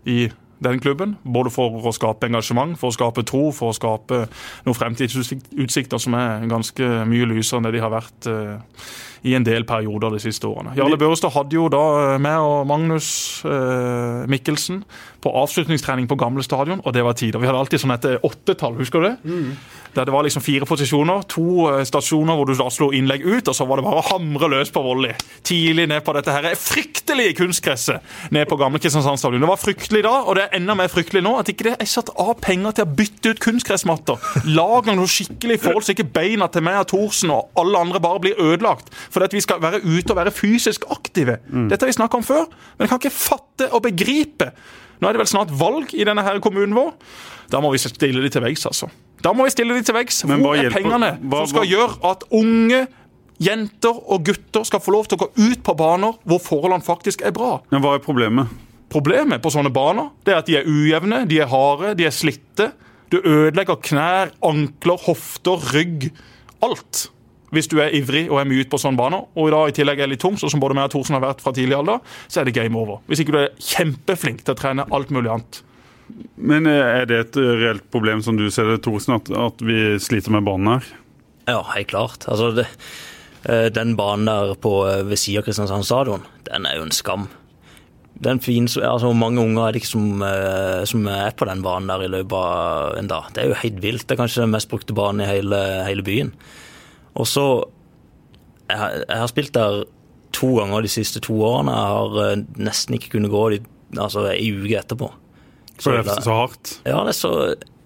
[0.05, 0.29] i
[0.63, 1.17] den klubben.
[1.23, 4.25] Både for å skape engasjement, for å skape tro, for å skape
[4.67, 8.85] noen fremtidsutsikter som er ganske mye lysere enn det de har vært uh,
[9.25, 10.75] i en del perioder de siste årene.
[10.77, 13.09] Jarle Børrestad hadde jo da eh, meg og Magnus
[13.47, 14.83] eh, Mikkelsen
[15.25, 17.41] på avslutningstrening på gamle stadion, og det var tider.
[17.41, 19.15] Vi hadde alltid sånn et åttetall, husker du det?
[19.25, 19.49] Mm.
[19.95, 23.47] Der det var liksom fire posisjoner, to uh, stasjoner hvor du da slo innlegg ut,
[23.47, 25.15] og så var det bare å hamre løs på volley.
[25.47, 29.45] Tidlig ned på dette her fryktelige kunstgresset ned på gamle Kristiansand stadion.
[29.45, 31.89] Det var fryktelig da, og det er enda mer fryktelig nå at ikke det er
[31.89, 34.29] satt av penger til å bytte ut kunstgressmatter.
[34.51, 38.23] Lag noe skikkelig forhold så ikke beina til meg og Thorsen og alle andre bare
[38.27, 41.39] blir ødelagt fordi at vi skal være ute og være fysisk aktive.
[41.47, 41.69] Mm.
[41.71, 42.43] Dette har vi snakka om før,
[42.75, 44.51] men jeg kan ikke fatte og begripe.
[44.99, 46.93] Nå er det vel snart valg i denne her kommunen vår.
[47.51, 48.89] Da må vi stille de til veggs, altså.
[49.23, 50.21] Da må vi stille de til veggs.
[50.27, 52.85] Hvor er pengene hva, som skal gjøre at unge
[53.41, 57.25] jenter og gutter skal få lov til å gå ut på baner hvor forholdene faktisk
[57.25, 57.57] er bra?
[57.73, 58.51] Men Hva er problemet?
[58.91, 62.15] Problemet på sånne baner det er at de er ujevne, de er harde, de er
[62.15, 62.69] slitte.
[63.11, 66.09] Du ødelegger knær, ankler, hofter, rygg.
[66.65, 67.09] Alt
[67.53, 69.75] hvis du er ivrig og er mye ute på sånne baner, og i dag i
[69.77, 72.01] tillegg er litt tung, sånn som både meg og Thorsen har vært fra tidlig alder,
[72.27, 73.01] så er det game over.
[73.09, 75.61] Hvis ikke du er kjempeflink til å trene alt mulig annet.
[76.35, 79.63] Men eh, er det et eh, reelt problem, som du ser det, Thorsen, at, at
[79.65, 80.91] vi sliter med banen her?
[81.49, 82.27] Ja, helt klart.
[82.29, 82.67] Altså, det,
[83.49, 84.77] eh, den banen der på,
[85.07, 87.27] ved siden av Kristiansand stadion, den er jo en skam.
[88.25, 90.21] Den fin, altså Mange unger er det ikke som,
[90.87, 93.25] som, er på den banen der i løpet av en dag.
[93.35, 94.05] Det er jo helt vilt.
[94.07, 96.31] Det er kanskje den mest brukte banen i hele, hele byen.
[97.15, 97.45] Og så
[98.69, 99.83] jeg, jeg, har spilt der
[100.35, 101.75] to ganger de siste to årene.
[101.75, 103.61] Jeg har uh, nesten ikke kunnet gå de,
[103.95, 105.11] altså, ei uke etterpå.
[105.77, 106.77] Så, det er så hardt?
[106.87, 107.31] Ja, det er så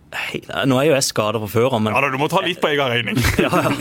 [0.09, 2.57] Hei, nå er jo jeg skada fra før av, men Ja, Du må ta litt
[2.61, 3.19] på egen regning.
[3.43, 3.73] ja, ja.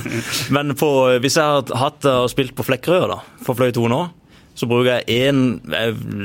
[0.53, 0.89] Men på,
[1.25, 4.03] hvis jeg har hatt og spilt på Flekkerøy da, for Fløy 2 nå,
[4.59, 5.41] så bruker jeg én,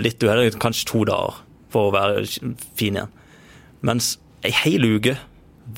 [0.04, 1.40] litt uheldig, kanskje to dager
[1.72, 2.26] for å være
[2.76, 3.14] fin igjen.
[3.86, 5.16] Mens ei hel uke,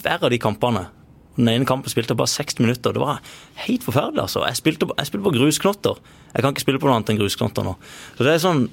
[0.02, 0.88] hver av de kampene,
[1.36, 2.96] den ene kampen spilte jeg bare 60 minutter.
[2.96, 3.20] Det var
[3.66, 4.22] helt forferdelig.
[4.24, 4.46] altså.
[4.48, 6.00] Jeg spilte, jeg spilte på grusknotter.
[6.34, 7.76] Jeg kan ikke spille på noe annet enn grusknotter nå.
[8.16, 8.66] Så det er sånn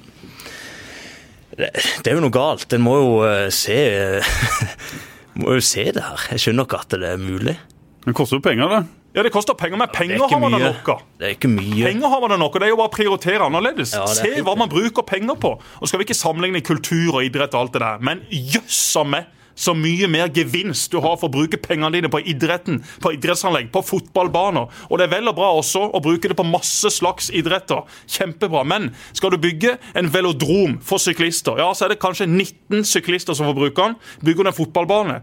[1.52, 1.68] det,
[2.00, 2.70] det er jo noe galt.
[2.72, 3.76] En må jo uh, se
[4.16, 4.34] uh,
[5.42, 6.26] Må jo se det her.
[6.34, 7.54] Jeg skjønner ikke at det er mulig.
[8.04, 8.82] Det koster jo penger, det.
[9.12, 10.72] Ja, det koster penger, men er penger har man da noe.
[10.72, 11.00] nok av.
[11.20, 11.84] Det er ikke mye.
[11.84, 13.92] Penger har man da nok, og det er jo bare å prioritere annerledes.
[13.96, 15.54] Ja, Se hva man bruker penger på.
[15.60, 19.28] Og skal vi ikke sammenligne kultur og idrett og alt det der, men jøssa meg
[19.55, 23.70] så mye mer gevinst du har for å bruke pengene dine på idretten, på idrettsanlegg,
[23.74, 24.70] på fotballbaner.
[24.88, 27.84] Og det er vel og bra også å bruke det på masse slags idretter.
[28.11, 28.64] Kjempebra.
[28.68, 33.36] Men skal du bygge en velodrom for syklister, ja, så er det kanskje 19 syklister
[33.36, 33.98] som får bruke den.
[34.24, 35.20] Bygger du en fotballbane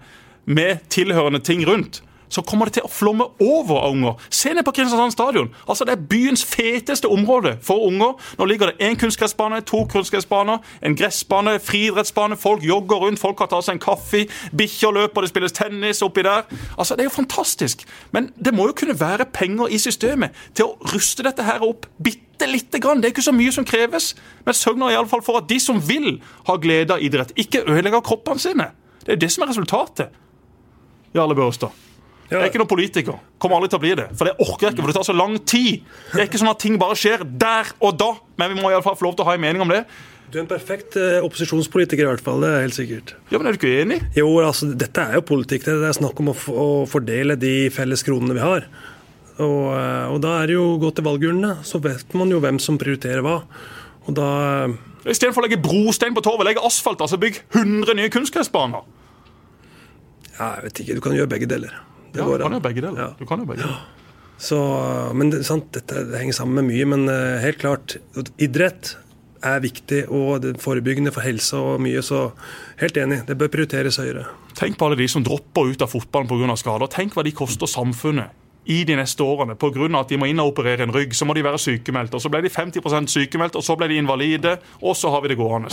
[0.50, 4.14] med tilhørende ting rundt, så kommer det til å flomme over av unger.
[4.30, 5.50] Se ned på Kristiansand stadion.
[5.68, 8.14] Altså, Det er byens feteste område for unger.
[8.38, 12.38] Nå ligger det én kunstgressbane, to kunstgressbaner, en gressbane, friidrettsbane.
[12.38, 16.22] Folk jogger rundt, folk har tatt seg en kaffe, bikkjer løper, det spilles tennis oppi
[16.22, 16.46] der.
[16.78, 17.86] Altså, Det er jo fantastisk.
[18.12, 21.86] Men det må jo kunne være penger i systemet til å ruste dette her opp
[22.02, 23.02] bitte lite grann.
[23.02, 24.16] Det er ikke så mye som kreves.
[24.46, 28.40] Men sørger iallfall for at de som vil ha glede av idrett, ikke ødelegger kroppene
[28.40, 28.72] sine.
[29.00, 30.10] Det er jo det som er resultatet.
[31.16, 31.89] Jarle Børstad.
[32.30, 33.18] Jeg er ikke noen politiker.
[33.42, 34.06] Kommer aldri til å bli det.
[34.18, 35.88] For det orker jeg ikke, for det tar så lang tid.
[36.14, 38.12] Det er ikke sånn at ting bare skjer der og da.
[38.38, 39.82] Men vi må i alle fall få lov til å ha en mening om det.
[40.30, 42.44] Du er en perfekt eh, opposisjonspolitiker, i hvert fall.
[42.46, 43.16] Det er helt sikkert.
[43.32, 43.98] Ja, men Er du ikke enig?
[44.14, 45.66] Jo, altså, dette er jo politikk.
[45.66, 48.70] Det er snakk om å, å fordele de felles kronene vi har.
[49.40, 51.64] Og, eh, og da er det jo å gå til valgurnene.
[51.66, 53.40] Så vet man jo hvem som prioriterer hva.
[54.06, 54.30] Og da
[55.10, 58.84] Istedenfor å legge brostein på torvet, legge asfalt, altså bygg 100 nye kunstgressbaner.
[60.36, 60.98] Ja, jeg vet ikke.
[61.00, 61.74] Du kan gjøre begge deler.
[62.14, 63.02] Det Ja, går du kan jo begge deler.
[63.02, 63.10] Ja.
[63.20, 63.80] Du kan jo begge deler.
[64.40, 64.58] Så,
[65.14, 66.88] men det, sant, dette det henger sammen med mye.
[66.88, 67.98] Men uh, helt klart,
[68.40, 68.96] idrett
[69.46, 72.02] er viktig, og det forebyggende for helse og mye.
[72.06, 72.30] Så
[72.80, 74.28] helt enig, det bør prioriteres høyere.
[74.60, 76.56] Tenk på alle de som dropper ut av fotballen pga.
[76.60, 76.92] skader.
[76.92, 78.36] Tenk hva de koster samfunnet
[78.70, 80.00] i de neste årene pga.
[80.00, 81.16] at de må inn og operere en rygg.
[81.16, 82.14] Så må de være sykemeldt.
[82.14, 85.30] Og så ble de 50% sykemeldt, og så ble de invalide, og så har vi
[85.30, 85.72] det gående.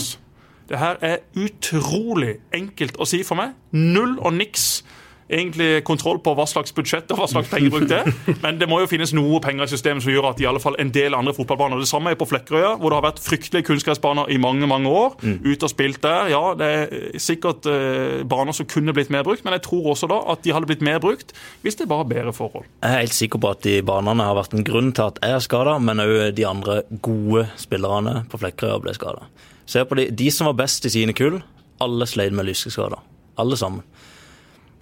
[0.67, 3.55] Det her er utrolig enkelt å si for meg.
[3.71, 4.83] Null og niks
[5.29, 8.11] egentlig kontroll på hva slags budsjett og hva slags pengebruk det er.
[8.45, 10.79] Men det må jo finnes noe penger i systemet som gjør at i alle fall
[10.83, 14.31] en del andre fotballbaner Det samme er på Flekkerøya, hvor det har vært fryktelige kunstgressbaner
[14.33, 15.17] i mange mange år.
[15.23, 16.31] Ute og spilt der.
[16.33, 20.11] Ja, det er sikkert eh, baner som kunne blitt mer brukt, men jeg tror også
[20.11, 22.67] da at de hadde blitt mer brukt hvis det var bedre forhold.
[22.83, 25.37] Jeg er helt sikker på at de banene har vært en grunn til at jeg
[25.37, 29.27] er skada, men òg de andre gode spillerne på Flekkerøya ble skada.
[29.67, 31.41] Se på de, de som var best i sine kull,
[31.83, 33.03] alle sleit med lyskeskader.
[33.43, 33.83] Alle sammen.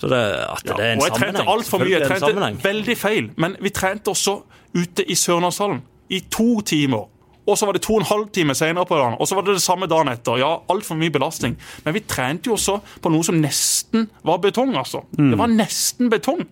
[0.04, 1.94] Så det, at det er en og jeg trente altfor mye.
[1.96, 3.30] Jeg trente veldig feil.
[3.40, 4.34] Men vi trente også
[4.76, 5.80] ute i Sørlandshallen
[6.12, 7.06] i to timer.
[7.44, 9.44] Og så var det to og en halv time senere på dagen, og så var
[9.44, 10.38] det det samme dagen etter.
[10.40, 11.56] Ja, altfor mye belastning.
[11.84, 15.02] Men vi trente jo også på noe som nesten var betong, altså.
[15.16, 16.44] Det var nesten betong.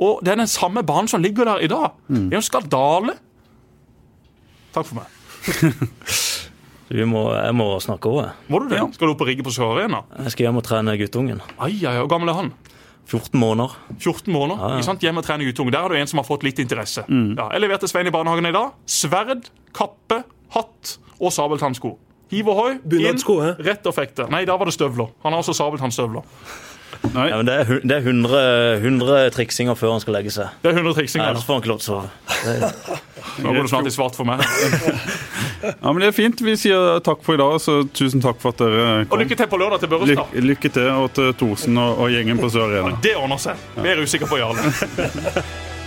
[0.00, 1.90] Og det er den samme banen som ligger der i dag.
[2.08, 3.16] Det er jo skandale.
[4.74, 5.74] Takk for meg.
[6.90, 8.30] Vi må, jeg må snakke òg.
[8.50, 8.80] Må du det?
[8.96, 10.00] Skal du opp og rigge på Sør Arena?
[10.24, 11.42] Jeg skal hjem og trene guttungen.
[11.62, 12.48] Ai, ai, hvor gammel er han?
[13.10, 13.74] 14 måneder.
[13.98, 14.60] 14 måneder.
[14.60, 14.78] Ja, ja.
[14.78, 15.02] Ikke sant?
[15.04, 15.72] Hjemme og trene guttunge.
[15.74, 17.02] Der har du en som har fått litt interesse.
[17.10, 18.76] Ja, jeg leverte Svein i barnehagen i dag.
[18.86, 20.22] Sverd, kappe,
[20.54, 21.96] hatt og sabeltannsko.
[22.30, 23.18] Hiv ohoi, inn,
[23.66, 24.28] rett og fekte.
[24.30, 25.10] Nei, da var det støvler.
[25.24, 26.22] Han har også sabeltannstøvler.
[27.14, 27.26] Nei.
[27.30, 28.40] Ja, men det er, det er 100,
[28.84, 30.50] 100 triksinger før han skal legge seg.
[30.62, 31.30] Det er 100 triksinger.
[31.32, 32.98] Ellers får han ikke lov til å sove.
[33.40, 34.42] Nå går det snart i svart for meg.
[35.62, 36.40] Ja, men Det er fint.
[36.44, 39.20] Vi sier takk for i dag, så tusen takk for at dere Og kom.
[39.24, 40.22] lykke til på lørdag til Børrestad.
[40.36, 42.96] Lykke, lykke til og til Thorsen og, og gjengen på Sør Arena.
[43.04, 43.66] Det ordner seg.
[43.80, 44.64] Mer usikker på Jarle.